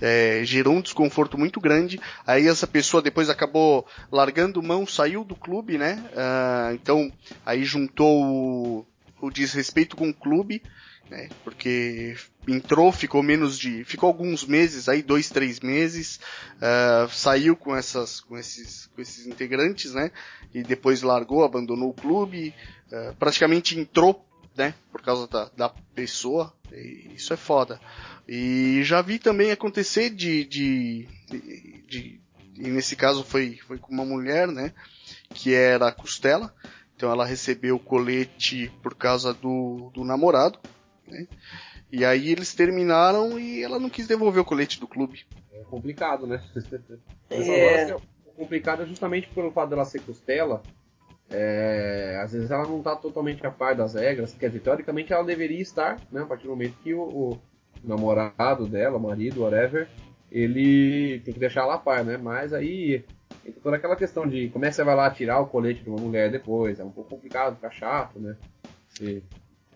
[0.00, 2.00] É, gerou um desconforto muito grande.
[2.26, 6.04] Aí essa pessoa depois acabou largando mão, saiu do clube, né?
[6.12, 7.12] Uh, então
[7.44, 8.86] aí juntou o,
[9.20, 10.62] o desrespeito com o clube
[11.10, 11.28] né?
[11.42, 16.20] Porque entrou, ficou menos de, ficou alguns meses aí, dois, três meses,
[16.56, 20.10] uh, saiu com essas, com esses, com esses integrantes, né?
[20.52, 22.54] E depois largou, abandonou o clube,
[22.90, 24.74] uh, praticamente entrou, né?
[24.90, 26.52] Por causa da, da pessoa,
[27.14, 27.80] isso é foda.
[28.26, 32.20] E já vi também acontecer de, de, de, de
[32.56, 34.72] e nesse caso foi, foi com uma mulher, né?
[35.30, 36.54] Que era costela.
[36.96, 40.58] Então ela recebeu o colete por causa do, do namorado.
[41.06, 41.26] Né?
[41.92, 45.24] E aí eles terminaram e ela não quis devolver o colete do clube.
[45.52, 46.42] É complicado, né?
[47.30, 47.94] É.
[47.94, 50.62] O complicado é justamente pelo fato dela ser costela.
[51.30, 54.34] É, às vezes ela não está totalmente a par das regras.
[54.34, 56.22] Quer dizer, teoricamente ela deveria estar, né?
[56.22, 57.40] A partir do momento que o, o
[57.82, 59.88] namorado dela, o marido, whatever,
[60.30, 62.16] ele tem que deixar ela a par, né?
[62.16, 63.04] Mas aí
[63.44, 65.90] entra toda aquela questão de como é que você vai lá tirar o colete de
[65.90, 66.80] uma mulher depois.
[66.80, 68.36] É um pouco complicado, fica chato, né?
[68.88, 69.22] Você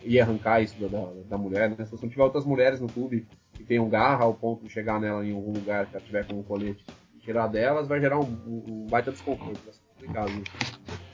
[0.05, 1.85] e arrancar isso da, da, da, mulher, né?
[1.85, 5.01] Se você não tiver outras mulheres no clube que tenham garra ao ponto de chegar
[5.01, 6.85] nela em algum lugar que ela tiver com um colete
[7.17, 9.61] e tirar delas, vai gerar um, um, um baita desconforto.
[9.65, 10.43] Vai ser complicado.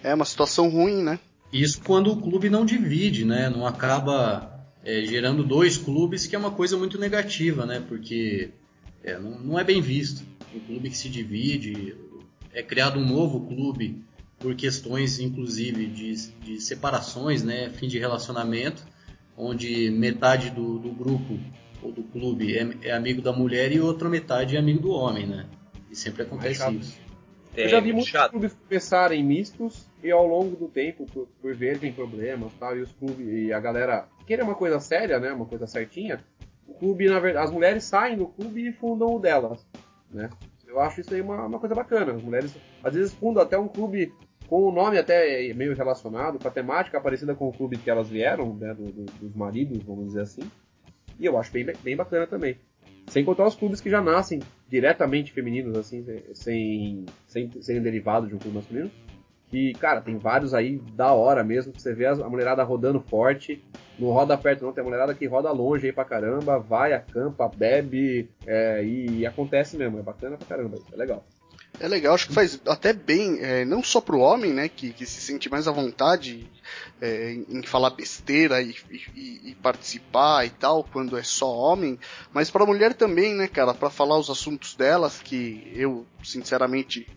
[0.02, 1.18] É uma situação ruim, né?
[1.52, 3.48] Isso quando o clube não divide, né?
[3.48, 7.82] Não acaba é, gerando dois clubes, que é uma coisa muito negativa, né?
[7.88, 8.50] Porque
[9.02, 10.24] é, não, não é bem visto.
[10.54, 11.96] Um clube que se divide,
[12.52, 14.04] é criado um novo clube
[14.44, 18.84] por questões, inclusive, de, de separações, né, fim de relacionamento,
[19.34, 21.40] onde metade do, do grupo
[21.82, 25.26] ou do clube é, é, amigo da mulher e outra metade é amigo do homem,
[25.26, 25.46] né?
[25.90, 27.00] E sempre acontece é isso.
[27.56, 28.32] Eu já vi muitos chato.
[28.32, 32.92] clubes começarem mistos e ao longo do tempo, por, por verem problemas tal, e os
[32.92, 36.22] clubes e a galera querer uma coisa séria, né, uma coisa certinha,
[36.68, 39.66] o clube, na verdade, as mulheres saem do clube e fundam o delas,
[40.10, 40.28] né?
[40.66, 42.12] Eu acho isso aí uma, uma coisa bacana.
[42.12, 42.52] As mulheres
[42.82, 44.12] às vezes fundam até um clube
[44.48, 48.08] com o nome até meio relacionado, com a temática parecida com o clube que elas
[48.08, 50.42] vieram, né, do, do, dos maridos, vamos dizer assim.
[51.18, 52.56] E eu acho bem, bem bacana também.
[53.06, 58.34] Sem contar os clubes que já nascem diretamente femininos, assim, sem, sem serem derivados de
[58.34, 58.90] um clube masculino.
[59.48, 63.62] Que, cara, tem vários aí da hora mesmo, que você vê a mulherada rodando forte,
[63.98, 67.48] não roda perto não, tem a mulherada que roda longe aí pra caramba, vai, acampa,
[67.48, 71.24] bebe, é, e, e acontece mesmo, é bacana pra caramba, é legal.
[71.80, 75.04] É legal, acho que faz até bem, é, não só pro homem, né, que, que
[75.04, 76.48] se sente mais à vontade
[77.00, 81.98] é, em, falar besteira e, e, e, participar e tal, quando é só homem,
[82.32, 87.08] mas pra mulher também, né, cara, para falar os assuntos delas, que eu, sinceramente,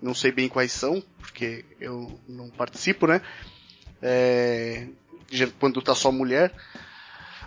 [0.00, 3.20] não sei bem quais são, porque eu não participo, né,
[4.00, 4.86] é,
[5.60, 6.54] quando tá só mulher,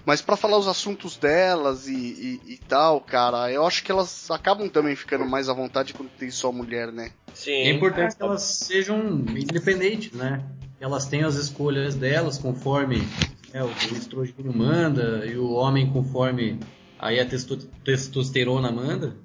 [0.06, 4.30] mas para falar os assuntos delas e, e, e, tal, cara, eu acho que elas
[4.32, 7.12] acabam também ficando mais à vontade quando tem só mulher, né?
[7.34, 7.52] Sim.
[7.52, 10.44] É importante que elas sejam independentes, né?
[10.80, 13.08] Elas tenham as escolhas delas conforme
[13.54, 16.60] é, o estrogênio manda e o homem conforme
[16.98, 17.28] aí a
[17.84, 19.16] testosterona manda.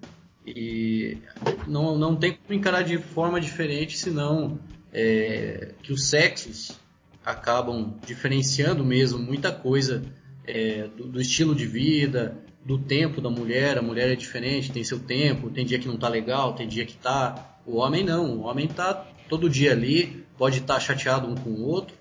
[0.47, 1.19] E
[1.67, 4.59] não, não tem como encarar de forma diferente, senão
[4.93, 6.79] é, que os sexos
[7.25, 10.05] acabam diferenciando mesmo muita coisa
[10.47, 13.79] é, do, do, estilo de vida, do tempo da mulher.
[13.79, 16.87] A mulher é diferente, tem seu tempo, tem dia que não tá legal, tem dia
[16.87, 17.59] que tá.
[17.67, 21.51] O homem não, o homem tá todo dia ali, pode estar tá chateado um com
[21.51, 21.97] o outro,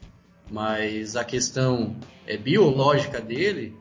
[0.49, 1.95] mas a questão
[2.27, 3.75] é, biológica dele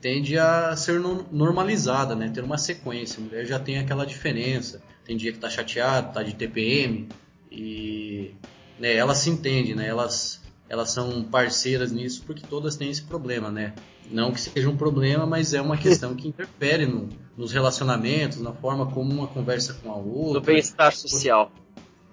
[0.00, 2.30] tende a ser normalizada, né?
[2.32, 3.20] Ter uma sequência.
[3.20, 4.82] A mulher já tem aquela diferença.
[5.04, 7.08] Tem dia que tá chateado, tá de TPM
[7.50, 8.34] e
[8.78, 9.86] né, elas se entendem, né?
[9.86, 10.39] Elas
[10.70, 13.74] elas são parceiras nisso porque todas têm esse problema, né?
[14.08, 18.52] Não que seja um problema, mas é uma questão que interfere no, nos relacionamentos, na
[18.52, 20.34] forma como uma conversa com a outra.
[20.34, 21.50] No bem-estar social.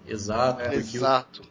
[0.06, 0.62] Exato.
[0.62, 1.42] É, exato.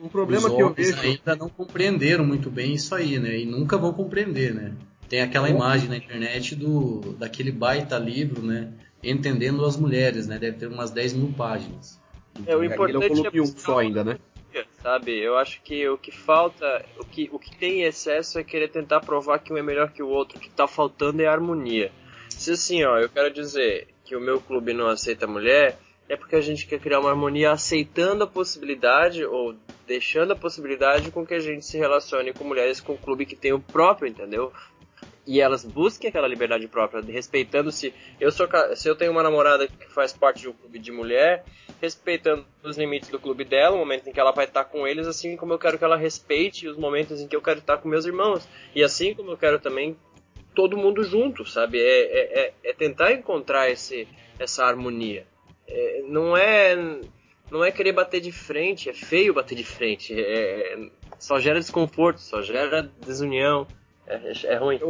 [0.00, 3.40] Um problema que eu vejo ainda não compreenderam muito bem isso aí, né?
[3.40, 4.72] E nunca vão compreender, né?
[5.08, 8.72] Tem aquela imagem na internet do daquele baita livro, né?
[9.02, 10.38] Entendendo as mulheres, né?
[10.38, 12.00] Deve ter umas 10 mil páginas.
[12.46, 14.18] É, o importante é um só ainda, né?
[14.82, 15.18] Sabe?
[15.18, 18.68] Eu acho que o que falta, o que, o que tem em excesso é querer
[18.68, 20.36] tentar provar que um é melhor que o outro.
[20.36, 21.92] O que tá faltando é harmonia.
[22.28, 26.36] Se assim, ó, eu quero dizer que o meu clube não aceita mulher, é porque
[26.36, 29.54] a gente quer criar uma harmonia aceitando a possibilidade ou
[29.86, 33.36] deixando a possibilidade com que a gente se relacione com mulheres com um clube que
[33.36, 34.52] tem o próprio, entendeu?
[35.26, 39.68] E elas busquem aquela liberdade própria, respeitando se eu sou se eu tenho uma namorada
[39.68, 41.44] que faz parte de um clube de mulher,
[41.80, 45.06] respeitando os limites do clube dela, o momento em que ela vai estar com eles,
[45.06, 47.88] assim como eu quero que ela respeite os momentos em que eu quero estar com
[47.88, 48.48] meus irmãos.
[48.74, 49.96] E assim como eu quero também
[50.54, 51.80] todo mundo junto, sabe?
[51.80, 54.08] É, é, é, é tentar encontrar esse,
[54.38, 55.26] essa harmonia.
[55.68, 56.76] É, não é
[57.50, 60.14] não é querer bater de frente, é feio bater de frente.
[60.14, 63.66] É, é só gera desconforto, só gera desunião.
[64.06, 64.80] É, é ruim.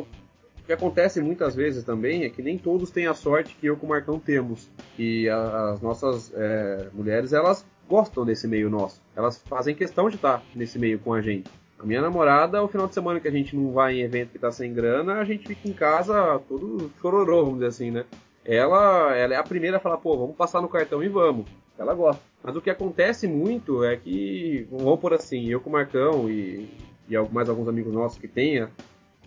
[0.63, 3.77] O que acontece muitas vezes também é que nem todos têm a sorte que eu
[3.77, 4.71] com o Marcão temos.
[4.97, 9.03] E as nossas é, mulheres, elas gostam desse meio nosso.
[9.17, 11.51] Elas fazem questão de estar nesse meio com a gente.
[11.81, 14.39] A minha namorada, o final de semana que a gente não vai em evento que
[14.39, 18.05] tá sem grana, a gente fica em casa todo chororô, vamos dizer assim, né?
[18.45, 21.47] Ela, ela é a primeira a falar, pô, vamos passar no cartão e vamos.
[21.77, 22.23] Ela gosta.
[22.41, 26.71] Mas o que acontece muito é que, vamos por assim, eu com o Marcão e,
[27.09, 28.71] e mais alguns amigos nossos que tenha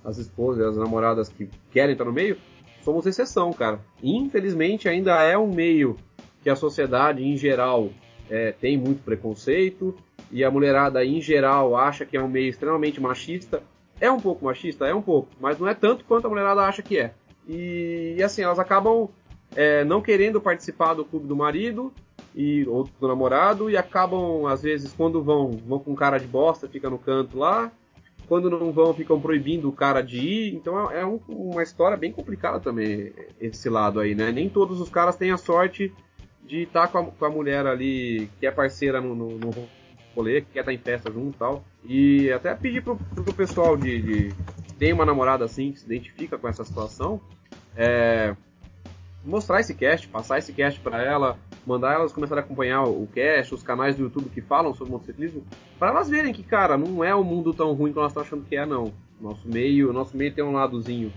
[0.06, 2.38] as esposas, as namoradas que querem estar no meio,
[2.84, 3.80] somos exceção, cara.
[4.02, 5.98] Infelizmente ainda é um meio
[6.42, 7.90] que a sociedade em geral
[8.30, 9.96] é, tem muito preconceito,
[10.32, 13.62] e a mulherada em geral acha que é um meio extremamente machista.
[14.00, 16.82] É um pouco machista, é um pouco, mas não é tanto quanto a mulherada acha
[16.82, 17.14] que é.
[17.48, 19.10] E, e assim, elas acabam
[19.56, 21.94] é, não querendo participar do clube do marido
[22.36, 26.68] e ou do namorado e acabam às vezes quando vão vão com cara de bosta,
[26.68, 27.72] fica no canto lá.
[28.28, 30.56] Quando não vão, ficam proibindo o cara de ir.
[30.56, 34.32] Então é, é um, uma história bem complicada também esse lado aí, né?
[34.32, 35.94] Nem todos os caras têm a sorte
[36.46, 39.52] de estar com a, com a mulher ali que é parceira no, no, no
[40.16, 41.66] rolê, que quer estar em festa junto e tal.
[41.84, 44.36] E até pedir pro, pro pessoal de, de
[44.78, 47.20] tem uma namorada assim que se identifica com essa situação,
[47.76, 48.36] é,
[49.26, 53.54] mostrar esse cast, passar esse cast para ela, mandar elas começarem a acompanhar o cast,
[53.54, 55.44] os canais do YouTube que falam sobre motociclismo,
[55.80, 58.46] para elas verem que, cara, não é um mundo tão ruim que elas estão achando
[58.46, 58.94] que é, não.
[59.20, 61.12] Nosso meio, nosso meio tem um ladozinho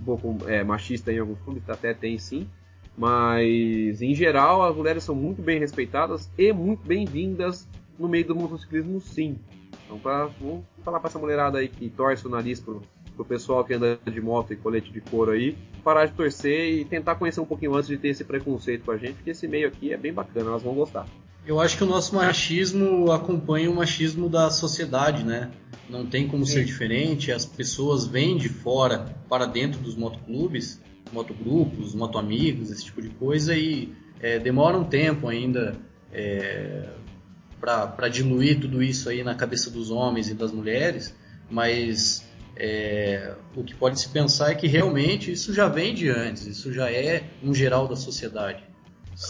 [0.00, 2.48] um pouco é, machista em alguns clubes, até tem sim,
[2.96, 8.34] mas em geral as mulheres são muito bem respeitadas e muito bem-vindas no meio do
[8.34, 9.38] motociclismo, sim.
[9.84, 12.82] Então, pra, vou falar pra essa mulherada aí que torce o nariz pro,
[13.14, 16.84] pro pessoal que anda de moto e colete de couro aí, parar de torcer e
[16.84, 19.68] tentar conhecer um pouquinho antes de ter esse preconceito com a gente, porque esse meio
[19.68, 21.06] aqui é bem bacana, elas vão gostar.
[21.46, 25.48] Eu acho que o nosso machismo acompanha o machismo da sociedade, né?
[25.88, 26.54] Não tem como Sim.
[26.54, 33.00] ser diferente, as pessoas vêm de fora para dentro dos motoclubes, motogrupos, motoamigos, esse tipo
[33.00, 35.76] de coisa, e é, demora um tempo ainda
[36.12, 36.88] é,
[37.60, 41.14] para diluir tudo isso aí na cabeça dos homens e das mulheres,
[41.48, 42.25] mas
[42.56, 46.72] é, o que pode se pensar é que realmente isso já vem de antes, isso
[46.72, 48.64] já é um geral da sociedade.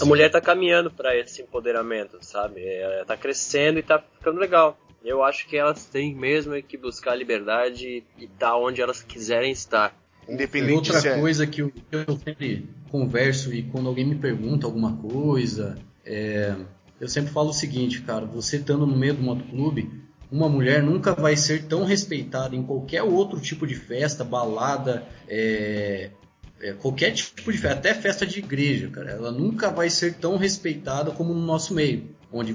[0.01, 2.65] A mulher está caminhando para esse empoderamento, sabe?
[2.65, 4.79] Ela está crescendo e está ficando legal.
[5.05, 9.03] Eu acho que elas têm mesmo que buscar a liberdade e estar tá onde elas
[9.03, 9.97] quiserem estar.
[10.29, 11.21] Independente e outra é...
[11.21, 16.57] coisa que eu, eu sempre converso e quando alguém me pergunta alguma coisa, é,
[17.01, 19.89] eu sempre falo o seguinte, cara, você estando no meio do motoclube,
[20.31, 26.11] uma mulher nunca vai ser tão respeitada em qualquer outro tipo de festa, balada, é,
[26.61, 29.11] é, qualquer tipo de festa, até festa de igreja, cara.
[29.11, 32.55] Ela nunca vai ser tão respeitada como no nosso meio, onde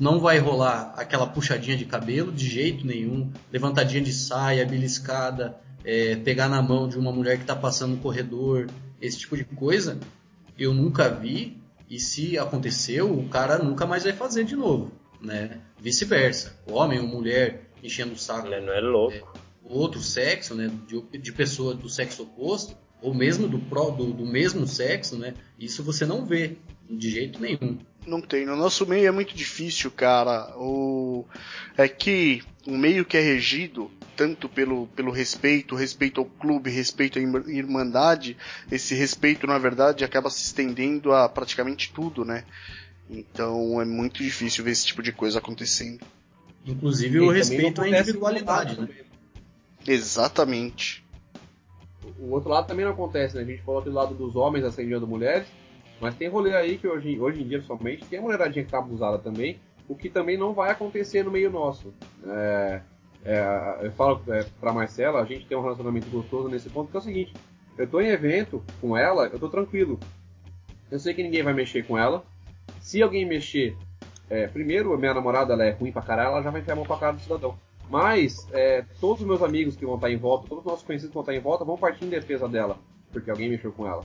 [0.00, 6.16] não vai rolar aquela puxadinha de cabelo de jeito nenhum, levantadinha de saia, beliscada, é,
[6.16, 8.68] pegar na mão de uma mulher que está passando no corredor,
[9.00, 9.98] esse tipo de coisa.
[10.58, 11.56] Eu nunca vi
[11.88, 15.60] e se aconteceu, o cara nunca mais vai fazer de novo, né?
[15.78, 16.58] Vice-versa.
[16.66, 18.48] Homem ou mulher enchendo o saco.
[18.48, 19.14] Não é louco.
[19.14, 19.22] É,
[19.64, 20.70] outro sexo, né?
[20.86, 25.34] De, de pessoa do sexo oposto, ou mesmo do, pro, do, do mesmo sexo, né?
[25.58, 26.56] Isso você não vê
[26.90, 27.78] de jeito nenhum.
[28.06, 28.46] Não tem.
[28.46, 30.56] No nosso meio é muito difícil, cara.
[30.56, 31.26] O...
[31.76, 37.20] É que um meio que é regido tanto pelo, pelo respeito, respeito ao clube, respeito
[37.20, 38.36] à irmandade,
[38.70, 42.44] esse respeito, na verdade, acaba se estendendo a praticamente tudo, né?
[43.08, 46.04] Então é muito difícil ver esse tipo de coisa acontecendo.
[46.66, 48.88] Inclusive o respeito à individualidade, né?
[49.86, 51.04] Exatamente.
[52.18, 53.42] O outro lado também não acontece, né?
[53.42, 55.46] A gente falou do lado dos homens assediando mulheres,
[56.00, 58.78] mas tem rolê aí que hoje, hoje em dia, somente, tem a mulheradinha que tá
[58.78, 59.58] abusada também,
[59.88, 61.94] o que também não vai acontecer no meio nosso.
[62.26, 62.80] É,
[63.24, 66.96] é, eu falo é, pra Marcela, a gente tem um relacionamento gostoso nesse ponto, que
[66.96, 67.34] é o seguinte,
[67.76, 69.98] eu tô em evento com ela, eu tô tranquilo.
[70.90, 72.24] Eu sei que ninguém vai mexer com ela.
[72.88, 73.76] Se alguém mexer,
[74.30, 76.86] é, primeiro, minha namorada ela é ruim pra caralho, ela já vai enfiar a mão
[76.86, 77.54] pra cara do cidadão.
[77.90, 81.10] Mas é, todos os meus amigos que vão estar em volta, todos os nossos conhecidos
[81.10, 82.78] que vão estar em volta, vão partir em defesa dela.
[83.12, 84.02] porque alguém mexeu com ela.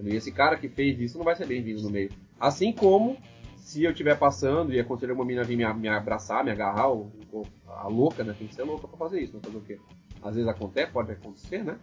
[0.00, 2.08] E esse cara que fez isso não vai ser bem-vindo no meio.
[2.38, 3.16] Assim como
[3.56, 7.10] se eu estiver passando e acontecer uma menina vir me, me abraçar, me agarrar, ou,
[7.32, 8.32] ou, a louca, né?
[8.38, 9.40] Tem que ser louca pra fazer isso, né?
[9.42, 9.76] Fazer o quê?
[10.22, 11.76] Às vezes acontece, pode acontecer, né?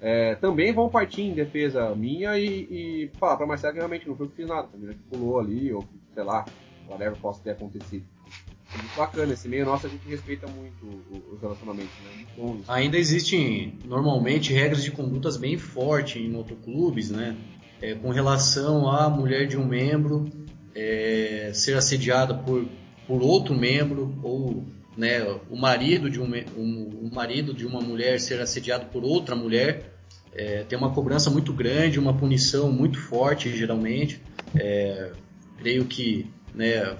[0.00, 4.16] É, também vão partir em defesa minha e, e falar pra Marcelo que realmente não
[4.16, 4.68] foi eu que fiz nada.
[4.72, 5.84] Menina que pulou ali, ou
[6.14, 6.46] sei lá,
[6.88, 8.04] whatever possa ter acontecido.
[8.72, 12.24] Muito bacana, esse meio nosso a gente respeita muito os relacionamentos, né?
[12.36, 17.36] Bom, Ainda existem normalmente regras de condutas bem fortes em motoclubes, né?
[17.82, 20.30] É, com relação à mulher de um membro
[20.74, 22.64] é, ser assediada por,
[23.06, 24.64] por outro membro ou
[24.96, 26.26] né, o marido de um,
[26.56, 29.89] um, um, marido de uma mulher ser assediado por outra mulher
[30.32, 34.22] é, tem uma cobrança muito grande, uma punição muito forte geralmente.
[34.54, 35.12] É,
[35.58, 36.96] creio que né,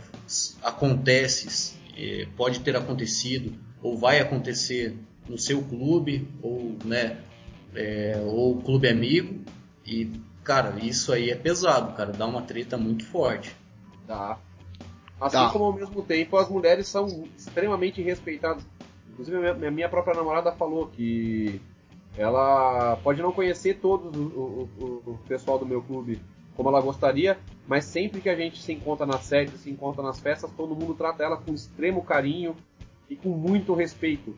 [0.62, 3.52] acontece, é, pode ter acontecido
[3.82, 4.96] ou vai acontecer
[5.28, 7.18] no seu clube ou né,
[7.74, 9.40] é, ou clube amigo
[9.86, 10.10] e
[10.42, 13.54] cara isso aí é pesado, cara, dá uma treta muito forte.
[14.06, 14.38] Dá.
[15.20, 15.50] Assim Dá.
[15.50, 18.64] como ao mesmo tempo as mulheres são extremamente respeitadas.
[19.12, 21.60] Inclusive a minha própria namorada falou que
[22.20, 26.20] ela pode não conhecer todo o, o, o, pessoal do meu clube
[26.54, 30.20] como ela gostaria, mas sempre que a gente se encontra na sede, se encontra nas
[30.20, 32.54] festas, todo mundo trata ela com extremo carinho
[33.08, 34.36] e com muito respeito.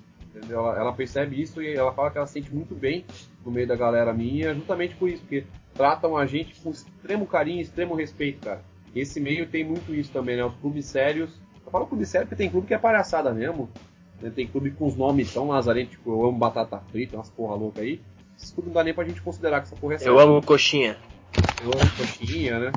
[0.49, 3.05] Ela, ela, percebe isso e ela fala que ela se sente muito bem
[3.45, 7.59] no meio da galera minha, justamente por isso, porque tratam a gente com extremo carinho
[7.59, 8.63] e extremo respeito, cara.
[8.95, 10.45] Esse meio tem muito isso também, né?
[10.45, 11.31] Os clubes sérios.
[11.65, 13.69] Eu falo clube sério porque tem clube que é palhaçada mesmo.
[14.23, 14.31] Né?
[14.35, 17.81] Tem clube com os nomes tão lazarentos, tipo, eu amo batata frita, umas porra louca
[17.81, 18.01] aí.
[18.37, 20.11] Esses clubes não dá nem pra gente considerar que essa porra é séria.
[20.11, 20.97] Eu amo coxinha.
[21.63, 22.73] Eu amo coxinha, né?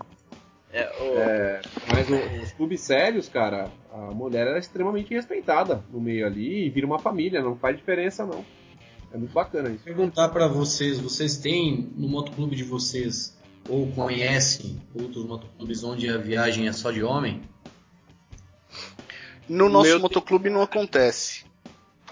[0.73, 1.17] É, o...
[1.17, 6.65] é, mas o, os clubes sérios, cara, a mulher era extremamente respeitada no meio ali
[6.65, 8.43] e vira uma família, não faz diferença não.
[9.13, 9.85] É muito bacana isso.
[9.85, 13.37] Perguntar para vocês, vocês têm no motoclube de vocês
[13.69, 17.41] ou conhecem outros motoclubes onde a viagem é só de homem?
[19.47, 21.45] No nosso Meu motoclube não acontece.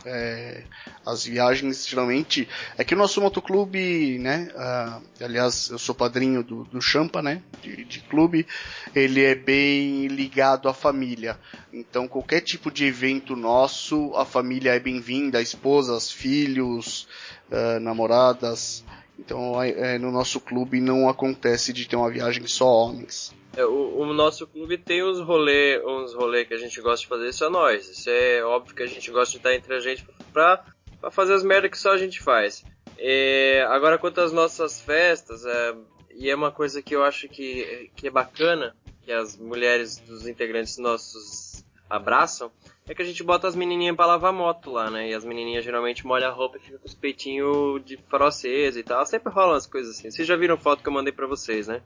[0.05, 0.63] É,
[1.05, 2.47] as viagens geralmente.
[2.77, 4.49] É que o nosso motoclube, né?
[4.53, 7.41] Uh, aliás, eu sou padrinho do, do Champa, né?
[7.61, 8.45] De, de, clube.
[8.93, 11.39] Ele é bem ligado à família.
[11.71, 17.07] Então, qualquer tipo de evento nosso, a família é bem-vinda, a esposa, os filhos,
[17.49, 18.83] uh, namoradas.
[19.17, 23.33] Então é, no nosso clube não acontece de ter uma viagem só homens.
[23.55, 27.07] É, o, o, nosso clube tem uns rolê, uns rolê que a gente gosta de
[27.07, 27.87] fazer, isso é nós.
[27.87, 30.65] Isso é óbvio que a gente gosta de estar entre a gente pra,
[30.99, 32.63] pra fazer as merdas que só a gente faz.
[32.97, 35.75] É, agora quanto às nossas festas, é,
[36.15, 40.27] e é uma coisa que eu acho que, que é bacana, que as mulheres dos
[40.27, 42.51] integrantes nossos abraçam,
[42.87, 45.09] é que a gente bota as menininhas pra lavar moto lá, né?
[45.09, 48.83] E as menininhas geralmente molham a roupa e ficam com os peitinhos de farol e
[48.83, 49.05] tal.
[49.05, 50.09] Sempre rolam as coisas assim.
[50.09, 51.81] Vocês já viram foto que eu mandei pra vocês, né?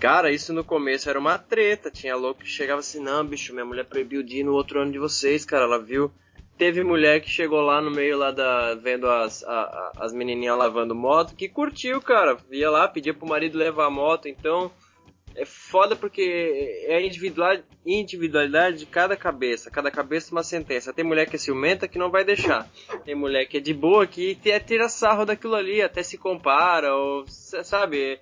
[0.00, 1.90] Cara, isso no começo era uma treta.
[1.90, 4.90] Tinha louco que chegava assim, não, bicho, minha mulher proibiu de ir no outro ano
[4.90, 5.64] de vocês, cara.
[5.64, 6.10] Ela viu.
[6.56, 8.74] Teve mulher que chegou lá no meio lá da.
[8.76, 12.38] vendo as, a, a, as menininhas lavando moto, que curtiu, cara.
[12.50, 14.70] Ia lá, pedia pro marido levar a moto, então
[15.34, 17.00] é foda porque é a
[17.84, 19.70] individualidade de cada cabeça.
[19.70, 20.94] Cada cabeça é uma sentença.
[20.94, 22.66] Tem mulher que é ciumenta que não vai deixar.
[23.04, 24.34] Tem mulher que é de boa que
[24.66, 28.18] tira sarro daquilo ali, até se compara, ou sabe?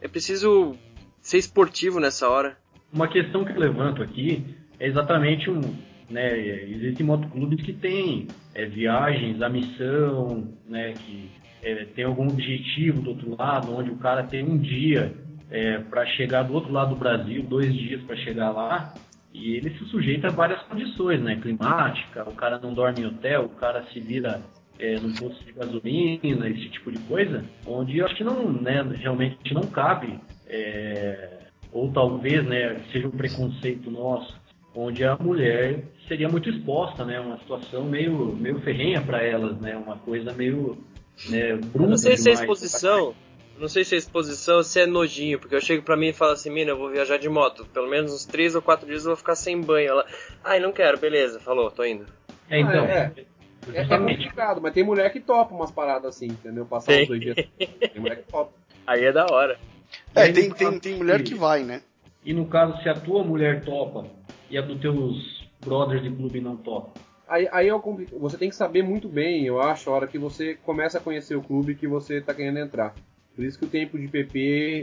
[0.00, 0.76] É preciso
[1.32, 2.56] ser esportivo nessa hora.
[2.92, 4.44] Uma questão que eu levanto aqui
[4.78, 5.60] é exatamente um.
[6.10, 11.30] Né, existem motoclubes que têm é, viagens a missão, né, que
[11.62, 15.14] é, tem algum objetivo do outro lado, onde o cara tem um dia
[15.50, 18.92] é, para chegar do outro lado do Brasil, dois dias para chegar lá,
[19.32, 21.36] e ele se sujeita a várias condições, né?
[21.36, 24.42] Climática, o cara não dorme em hotel, o cara se vira
[24.78, 28.82] é, num posto de gasolina, esse tipo de coisa, onde eu acho que não, né,
[28.96, 34.40] realmente não cabe, é, ou talvez, né, seja um preconceito nosso,
[34.74, 37.20] onde a mulher seria muito exposta, né?
[37.20, 39.76] Uma situação meio, meio ferrenha para elas, né?
[39.76, 40.78] Uma coisa meio
[41.28, 43.14] né, bruta Não sei se é exposição
[43.58, 46.12] não sei se é exposição ou se é nojinho, porque eu chego pra mim e
[46.12, 47.64] falo assim, mina, eu vou viajar de moto.
[47.66, 49.88] Pelo menos uns 3 ou 4 dias eu vou ficar sem banho.
[49.88, 50.06] Ela,
[50.42, 52.06] ai, não quero, beleza, falou, tô indo.
[52.50, 52.84] É, então.
[52.84, 53.12] Ah, é.
[53.72, 56.66] É, é complicado, mas tem mulher que topa umas paradas assim, entendeu?
[56.66, 57.36] Passar uns dois dias.
[57.36, 58.52] Tem mulher que topa.
[58.86, 59.58] Aí é da hora.
[60.14, 61.82] É, tem, tem, tem mulher que vai, né?
[62.24, 64.06] E no caso, se a tua mulher topa
[64.48, 67.00] e a dos teus brothers de clube não topa?
[67.28, 67.80] Aí, aí eu,
[68.18, 71.34] você tem que saber muito bem, eu acho, a hora que você começa a conhecer
[71.34, 72.94] o clube que você tá querendo entrar.
[73.34, 74.38] Por isso que o tempo de PP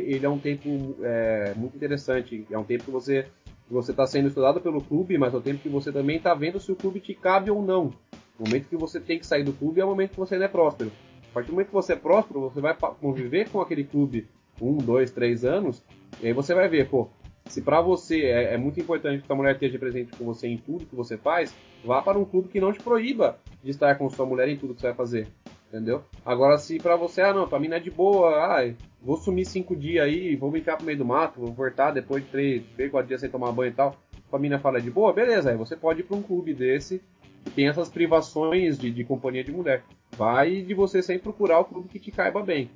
[0.08, 2.48] ele é um tempo é, muito interessante.
[2.50, 3.28] É um tempo que você
[3.70, 6.60] você está sendo estudado pelo clube, mas é um tempo que você também está vendo
[6.60, 7.94] se o clube te cabe ou não.
[8.40, 10.46] O momento que você tem que sair do clube é o momento que você não
[10.46, 10.92] é próspero.
[11.30, 14.28] A partir do momento que você é próspero, você vai conviver com aquele clube
[14.62, 15.84] um, dois, três anos,
[16.22, 17.10] e aí você vai ver, pô,
[17.46, 20.58] se para você é, é, muito importante que a mulher esteja presente com você em
[20.58, 24.10] tudo que você faz, vá para um clube que não te proíba de estar com
[24.10, 25.28] sua mulher em tudo que você vai fazer.
[25.68, 26.04] Entendeu?
[26.26, 29.46] Agora, se pra você, ah não, pra mim não é de boa, ah, vou sumir
[29.46, 32.90] cinco dias aí, vou enfiar pro meio do mato, vou voltar depois de três, três,
[32.90, 33.96] quatro dias sem tomar banho e tal,
[34.30, 37.02] pra mim não fala de boa, beleza, aí você pode ir pra um clube desse
[37.56, 39.84] tem essas privações de, de companhia de mulher.
[40.12, 42.70] Vai de você sempre procurar o clube que te caiba bem.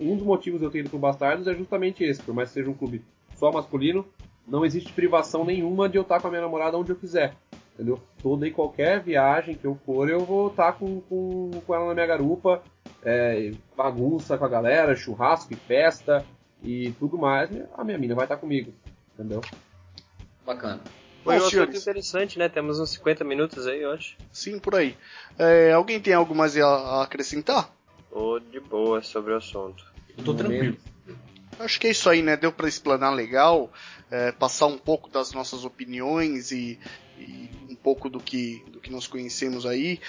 [0.00, 2.54] Um dos motivos de eu ter ido pro Bastardos é justamente esse, por mais que
[2.54, 3.02] seja um clube
[3.36, 4.06] só masculino,
[4.46, 7.34] não existe privação nenhuma de eu estar com a minha namorada onde eu quiser.
[7.74, 8.00] Entendeu?
[8.22, 11.94] Toda e qualquer viagem que eu for, eu vou estar com, com, com ela na
[11.94, 12.62] minha garupa,
[13.02, 16.24] é, bagunça com a galera, churrasco e festa
[16.62, 17.50] e tudo mais.
[17.74, 18.72] A minha mina vai estar comigo,
[19.14, 19.40] entendeu?
[20.44, 20.80] Bacana.
[21.22, 22.48] Foi um assunto interessante, né?
[22.48, 24.16] Temos uns 50 minutos aí, eu acho.
[24.32, 24.96] Sim, por aí.
[25.38, 27.70] É, alguém tem algo mais a acrescentar?
[28.10, 29.84] Tô de boa sobre o assunto.
[30.18, 30.76] Eu tô tranquilo.
[31.58, 32.36] Acho que é isso aí, né?
[32.36, 33.72] Deu para explanar legal,
[34.10, 36.78] é, passar um pouco das nossas opiniões e,
[37.18, 40.00] e, um pouco do que, do que nós conhecemos aí.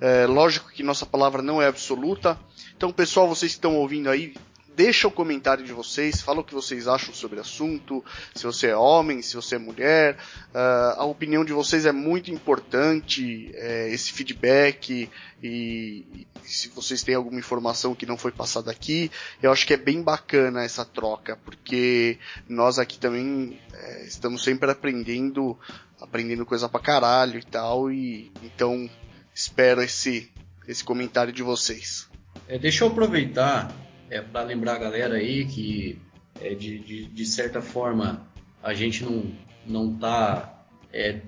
[0.00, 2.38] É, lógico que nossa palavra não é absoluta.
[2.74, 4.34] Então, pessoal, vocês que estão ouvindo aí,
[4.74, 8.02] Deixa o comentário de vocês, fala o que vocês acham sobre o assunto,
[8.34, 10.16] se você é homem, se você é mulher.
[10.54, 15.10] Uh, a opinião de vocês é muito importante, é, esse feedback
[15.42, 19.10] e, e, se vocês têm alguma informação que não foi passada aqui,
[19.42, 22.18] eu acho que é bem bacana essa troca, porque
[22.48, 25.58] nós aqui também é, estamos sempre aprendendo,
[26.00, 28.88] aprendendo coisa pra caralho e tal, e então
[29.34, 30.32] espero esse,
[30.66, 32.08] esse comentário de vocês.
[32.48, 33.70] É, deixa eu aproveitar
[34.12, 35.98] é para lembrar a galera aí que
[36.40, 38.26] é, de, de, de, certa forma
[38.62, 39.24] a gente não
[39.66, 41.20] não tá é,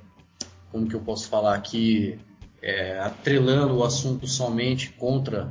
[0.71, 2.19] como que eu posso falar aqui
[2.61, 5.51] é, atrelando o assunto somente contra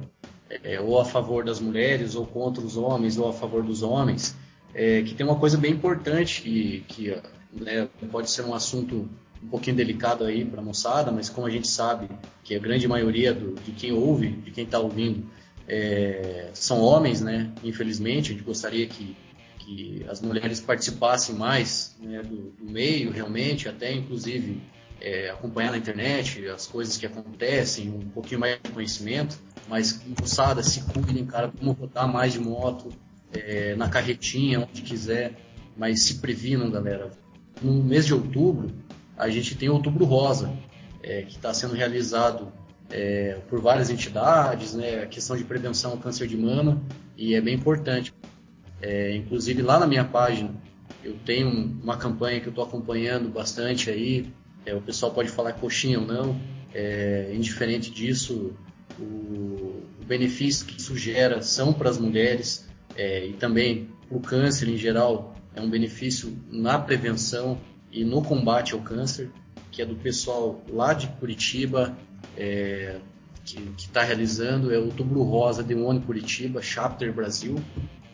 [0.64, 4.36] é, ou a favor das mulheres ou contra os homens ou a favor dos homens
[4.76, 7.22] é, que tem uma coisa bem importante que, que
[7.52, 9.10] né, pode ser um assunto
[9.42, 12.10] um pouquinho delicado aí para a moçada, mas como a gente sabe
[12.44, 15.26] que a grande maioria do, de quem ouve, de quem está ouvindo,
[15.68, 17.51] é, são homens, né?
[17.64, 19.16] Infelizmente, a gente gostaria que,
[19.59, 24.61] que as mulheres participassem mais né, do, do, meio, realmente, até inclusive
[24.99, 29.38] é, acompanhar na internet as coisas que acontecem, um pouquinho mais de conhecimento.
[29.68, 32.89] Mas, moçada, se cuidem, cara, como rodar mais de moto,
[33.32, 35.34] é, na carretinha, onde quiser,
[35.76, 37.11] mas se previnam, galera.
[37.61, 38.72] No mês de outubro,
[39.18, 40.53] a gente tem Outubro Rosa,
[41.01, 42.51] é, que está sendo realizado
[42.94, 46.80] é, por várias entidades, né, a questão de prevenção ao câncer de mama,
[47.18, 48.14] e é bem importante.
[48.80, 50.52] É, inclusive lá na minha página
[51.04, 54.32] eu tenho uma campanha que eu estou acompanhando bastante aí,
[54.66, 56.39] é, o pessoal pode falar coxinha ou não,
[56.74, 58.54] é, indiferente disso,
[59.00, 64.70] o, o, benefício que isso gera são para as mulheres é, e também o câncer
[64.70, 67.60] em geral, é um benefício na prevenção
[67.91, 69.30] e no combate ao câncer,
[69.72, 71.98] que é do pessoal lá de Curitiba,
[72.38, 73.00] é,
[73.44, 77.60] que está realizando é o Outubro Rosa de One Curitiba, Chapter Brasil,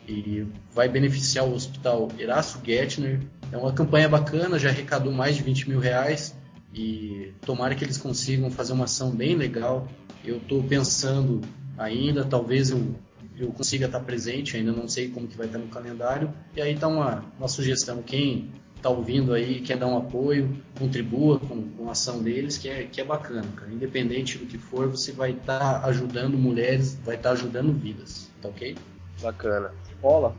[0.07, 3.21] e vai beneficiar o Hospital Erasto Gettner.
[3.51, 6.35] É uma campanha bacana, já arrecadou mais de 20 mil reais
[6.73, 9.87] e tomara que eles consigam fazer uma ação bem legal.
[10.25, 11.41] Eu estou pensando
[11.77, 12.95] ainda, talvez eu,
[13.37, 16.33] eu consiga estar presente, ainda não sei como que vai estar no calendário.
[16.55, 21.39] E aí está uma, uma sugestão, quem está ouvindo aí, quer dar um apoio, contribua
[21.39, 23.71] com, com a ação deles, que é, que é bacana, cara.
[23.71, 28.31] Independente do que for, você vai estar tá ajudando mulheres, vai estar tá ajudando vidas,
[28.41, 28.77] tá ok?
[29.21, 29.73] Bacana.
[30.01, 30.33] Bola.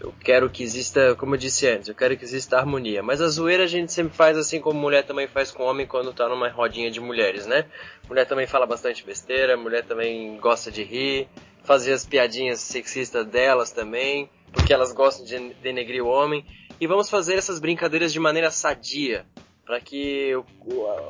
[0.04, 3.01] eu quero que exista, como eu disse antes, eu quero que exista harmonia.
[3.01, 6.14] Mas a zoeira a gente sempre faz assim como mulher também faz com homem quando
[6.14, 7.66] tá numa rodinha de mulheres, né?
[8.08, 11.28] Mulher também fala bastante besteira, mulher também gosta de rir
[11.64, 16.45] fazer as piadinhas sexistas delas também, porque elas gostam de denegrir o homem.
[16.80, 19.26] E vamos fazer essas brincadeiras de maneira sadia,
[19.66, 20.34] para que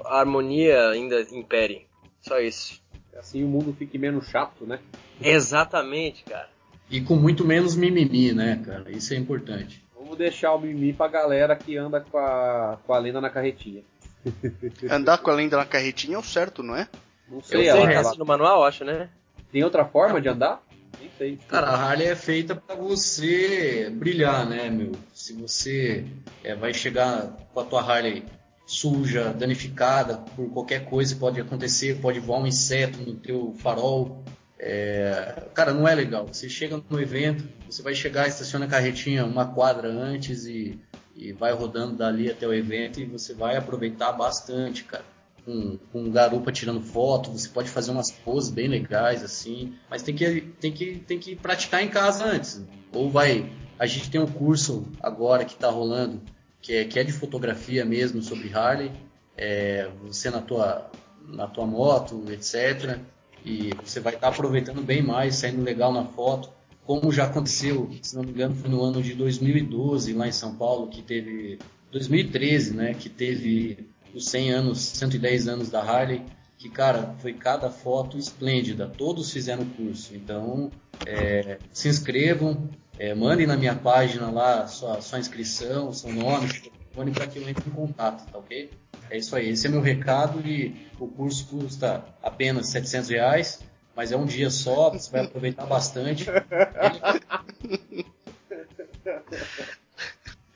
[0.06, 1.88] a harmonia ainda impere.
[2.22, 2.82] Só isso.
[3.18, 4.80] Assim o mundo fique menos chato, né?
[5.22, 6.50] Exatamente, cara.
[6.94, 8.92] E com muito menos mimimi, né, cara?
[8.92, 9.84] Isso é importante.
[9.98, 13.82] Vamos deixar o mimimi pra galera que anda com a, com a lenda na carretinha.
[14.92, 16.88] Andar com a lenda na carretinha é o certo, não é?
[17.28, 19.10] Não Eu sei, sei, ela, tá ela- assim no manual, acho, né?
[19.52, 20.62] tem outra forma de andar?
[21.00, 21.40] Nem sei.
[21.48, 24.92] Cara, a Harley é feita para você brilhar, né, meu?
[25.16, 26.06] Se você
[26.44, 28.24] é, vai chegar com a tua Harley
[28.68, 34.24] suja, danificada por qualquer coisa, pode acontecer, pode voar um inseto no teu farol.
[34.66, 36.26] É, cara, não é legal.
[36.26, 40.80] Você chega no evento, você vai chegar, estaciona a carretinha uma quadra antes e,
[41.18, 45.04] e vai rodando dali até o evento e você vai aproveitar bastante, cara.
[45.44, 50.16] Com, com garupa tirando foto, você pode fazer umas poses bem legais assim, mas tem
[50.16, 52.64] que, tem que, tem que praticar em casa antes.
[52.94, 53.52] Ou vai.
[53.78, 56.22] A gente tem um curso agora que está rolando,
[56.62, 58.94] que é, que é de fotografia mesmo, sobre Harley.
[59.36, 60.90] É, você na tua,
[61.28, 62.98] na tua moto, etc.
[63.46, 66.50] E você vai estar aproveitando bem mais, saindo legal na foto.
[66.86, 70.56] Como já aconteceu, se não me engano, foi no ano de 2012, lá em São
[70.56, 71.60] Paulo, que teve.
[71.92, 72.94] 2013, né?
[72.94, 76.24] Que teve os 100 anos, 110 anos da Harley.
[76.58, 78.88] Que, cara, foi cada foto esplêndida.
[78.88, 80.16] Todos fizeram o curso.
[80.16, 80.72] Então,
[81.06, 87.12] é, se inscrevam, é, mandem na minha página lá sua, sua inscrição, seu nome, telefone,
[87.12, 88.70] para que eu entre em contato, tá ok?
[89.14, 93.64] É isso aí, esse é meu recado e o curso custa apenas 700 reais,
[93.96, 96.26] mas é um dia só, você vai aproveitar bastante.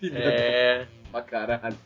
[0.01, 0.87] É.
[1.11, 1.77] Pra caralho.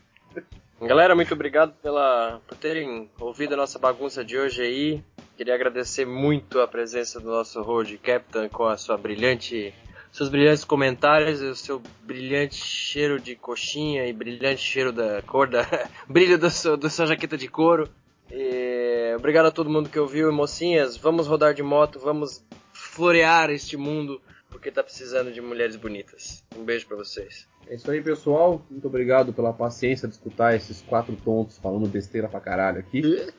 [0.82, 5.03] Galera, muito obrigado pela, por terem ouvido a nossa bagunça de hoje aí.
[5.36, 9.74] Queria agradecer muito a presença do nosso Road Captain com a sua brilhante,
[10.12, 15.49] seus brilhantes comentários e o seu brilhante cheiro de coxinha e brilhante cheiro da cor
[15.49, 15.66] da
[16.07, 17.89] brilho da sua, da sua jaqueta de couro.
[18.30, 20.97] E obrigado a todo mundo que ouviu, mocinhas.
[20.97, 22.43] Vamos rodar de moto, vamos
[22.74, 26.43] florear este mundo porque tá precisando de mulheres bonitas.
[26.55, 27.47] Um beijo pra vocês.
[27.68, 28.62] É isso aí, pessoal.
[28.70, 33.01] Muito obrigado pela paciência de escutar esses quatro tontos falando besteira pra caralho aqui.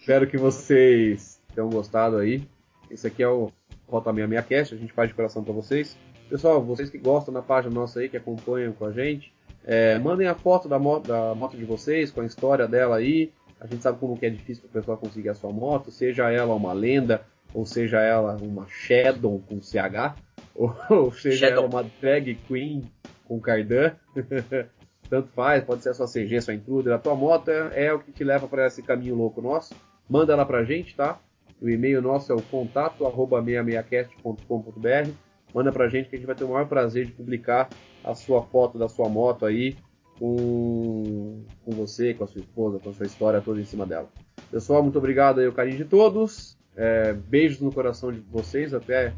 [0.00, 2.48] Espero que vocês tenham gostado aí.
[2.90, 3.52] Esse aqui é o
[3.88, 5.96] Rota 66 Cast, a gente faz de coração pra vocês.
[6.28, 9.32] Pessoal, vocês que gostam da página nossa aí, que acompanham com a gente,
[9.64, 13.32] é, mandem a foto da moto, da moto de vocês, com a história dela aí.
[13.60, 16.30] A gente sabe como que é difícil para o pessoal conseguir a sua moto, seja
[16.30, 17.22] ela uma lenda,
[17.52, 20.16] ou seja ela uma Shadow com CH,
[20.54, 21.64] ou, ou seja Shadow.
[21.64, 22.82] ela uma Drag Queen
[23.24, 23.92] com Cardan.
[25.08, 26.94] Tanto faz, pode ser a sua CG, sua Intruder.
[26.94, 29.74] A tua moto é, é o que te leva para esse caminho louco nosso.
[30.08, 31.18] Manda ela pra gente, tá?
[31.60, 35.10] O e-mail nosso é o contato arroba 66cast.com.br.
[35.54, 37.68] Manda pra gente que a gente vai ter o maior prazer de publicar
[38.02, 39.76] a sua foto da sua moto aí
[40.18, 44.08] com, com você, com a sua esposa, com a sua história toda em cima dela.
[44.50, 46.56] Pessoal, muito obrigado aí, o carinho de todos.
[46.76, 48.74] É, beijos no coração de vocês.
[48.74, 49.14] Até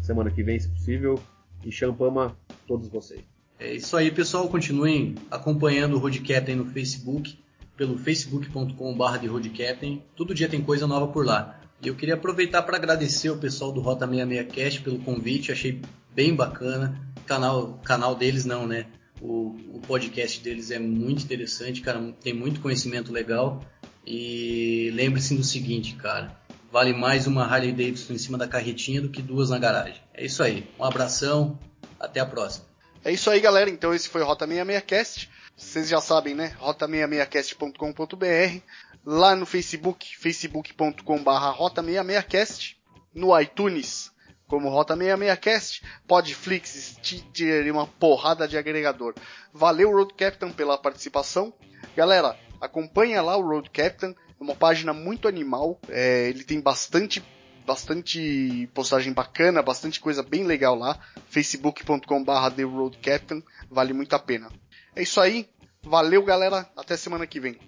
[0.00, 1.18] semana que vem, se possível.
[1.64, 2.36] E champama
[2.66, 3.22] todos vocês.
[3.58, 4.48] É isso aí, pessoal.
[4.48, 7.38] Continuem acompanhando o Roadcaptain no Facebook,
[7.76, 10.02] pelo facebook.com.br de Roadcaptain.
[10.14, 11.60] Todo dia tem coisa nova por lá.
[11.82, 15.80] E eu queria aproveitar para agradecer o pessoal do Rota 66 Cast pelo convite, achei
[16.14, 17.00] bem bacana.
[17.26, 18.86] Canal, canal deles não, né?
[19.20, 23.62] O, o podcast deles é muito interessante, cara, tem muito conhecimento legal.
[24.06, 26.38] E lembre-se do seguinte, cara,
[26.70, 30.00] vale mais uma Harley Davidson em cima da carretinha do que duas na garagem.
[30.14, 30.66] É isso aí.
[30.78, 31.58] Um abração,
[31.98, 32.66] até a próxima.
[33.04, 33.70] É isso aí, galera.
[33.70, 35.28] Então esse foi o Rota 66cast.
[35.56, 36.56] Vocês já sabem, né?
[36.60, 38.60] rota66cast.com.br.
[39.04, 42.76] Lá no Facebook, facebook.com.br rota66cast.
[43.14, 44.10] No iTunes,
[44.46, 45.82] como Rota 66cast.
[46.06, 49.14] Podflix, Stitcher e uma porrada de agregador.
[49.52, 51.54] Valeu, Road Captain, pela participação.
[51.96, 54.10] Galera, acompanha lá o Road Captain.
[54.10, 55.80] É uma página muito animal.
[55.88, 57.24] É, ele tem bastante
[57.66, 60.98] bastante postagem bacana, bastante coisa bem legal lá.
[61.28, 64.48] facebook.com/barra The Road Captain, vale muito a pena.
[64.94, 65.48] É isso aí,
[65.82, 67.58] valeu galera, até semana que vem.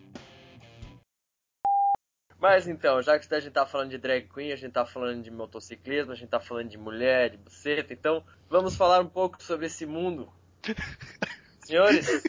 [2.41, 5.23] Mas então, já que a gente tá falando de drag queen, a gente tá falando
[5.23, 9.43] de motociclismo, a gente tá falando de mulher, de buceta, então vamos falar um pouco
[9.43, 10.33] sobre esse mundo.
[11.67, 12.23] Senhores,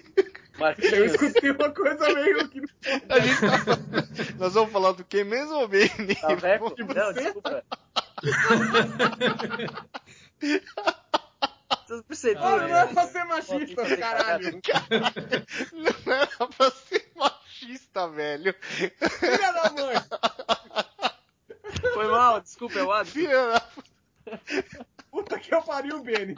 [0.60, 2.62] Marquinhos, Eu escutei uma coisa meio que.
[3.10, 4.36] A gente tá...
[4.38, 6.16] Nós vamos falar do que mesmo, Beni?
[6.16, 6.76] tá veco?
[6.78, 7.64] Não, desculpa.
[11.88, 12.41] Vocês perceberam?
[12.41, 12.93] Mano, não é né?
[12.93, 14.62] pra ser machista, caralho.
[15.74, 18.55] Não era pra ser machista, velho.
[18.62, 19.95] Filha da mãe.
[21.93, 23.05] Foi mal, desculpa, é o Adam.
[23.05, 23.66] Filha da...
[25.12, 26.36] Puta que eu pariu, Benny.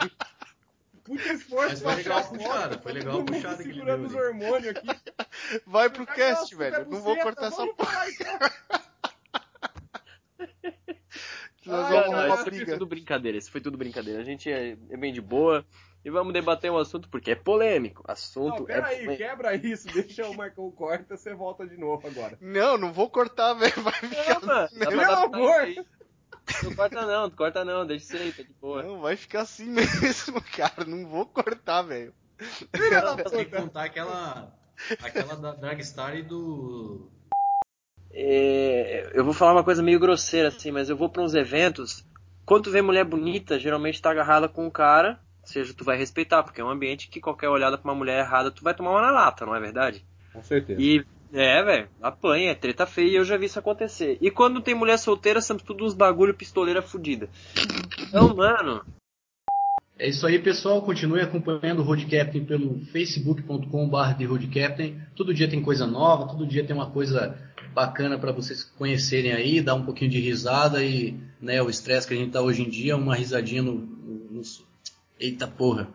[1.04, 4.08] Puta esforço Mas foi pra legal a puxada, foi legal a puxada que ele segurando
[4.08, 4.88] deu os hormônios aqui.
[5.66, 6.90] Vai pro Aquela cast, velho.
[6.90, 8.40] Não vou cortar essa falar então.
[11.66, 14.20] Nós Ah, vamos não, arrumar isso foi tudo brincadeira, isso foi tudo brincadeira.
[14.20, 15.64] A gente é, é bem de boa
[16.04, 18.04] e vamos debater um assunto porque é polêmico.
[18.08, 19.18] Assunto Não, é peraí, polêmico.
[19.18, 22.36] quebra isso, deixa o Marcão corta, você volta de novo agora.
[22.42, 23.74] Não, não vou cortar, velho.
[23.84, 24.40] Vai ficar.
[24.42, 25.86] Não, mano, Meu adaptar amor!
[26.64, 28.84] Não corta não, não corta não, deixa isso aí, tá de boa.
[28.84, 30.86] Não, vai ficar assim mesmo, cara.
[30.86, 32.14] Não vou cortar, velho.
[32.72, 34.54] Tem que contar aquela,
[35.02, 37.10] aquela da Dragstar e do.
[38.14, 42.06] É, eu vou falar uma coisa meio grosseira assim, mas eu vou pra uns eventos.
[42.46, 45.98] Quando tu vê mulher bonita, geralmente tá agarrada com um cara, ou seja, tu vai
[45.98, 48.92] respeitar, porque é um ambiente que qualquer olhada pra uma mulher errada, tu vai tomar
[48.92, 50.06] uma na lata, não é verdade?
[50.34, 50.82] Com certeza.
[50.82, 54.18] E é, velho, apanha, é treta feia e eu já vi isso acontecer.
[54.22, 57.30] E quando tem mulher solteira, somos tudo uns bagulho pistoleira fudida.
[58.00, 58.84] Então, mano,
[59.98, 60.82] É isso aí, pessoal.
[60.82, 65.00] Continue acompanhando o Road Captain pelo facebook.com.br de Road Captain.
[65.16, 67.38] Todo dia tem coisa nova, todo dia tem uma coisa
[67.74, 72.14] bacana para vocês conhecerem aí, dar um pouquinho de risada e né, o estresse que
[72.14, 73.74] a gente tá hoje em dia, uma risadinha no.
[73.76, 74.42] no- no-
[75.20, 75.88] Eita porra.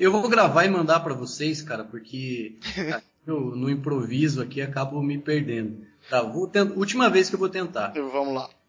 [0.00, 2.56] Eu vou gravar e mandar para vocês, cara, porque
[3.26, 5.86] eu, no improviso aqui acabo me perdendo.
[6.08, 6.76] Tá, vou tent...
[6.76, 7.92] última vez que eu vou tentar.
[7.94, 8.48] Vamos lá.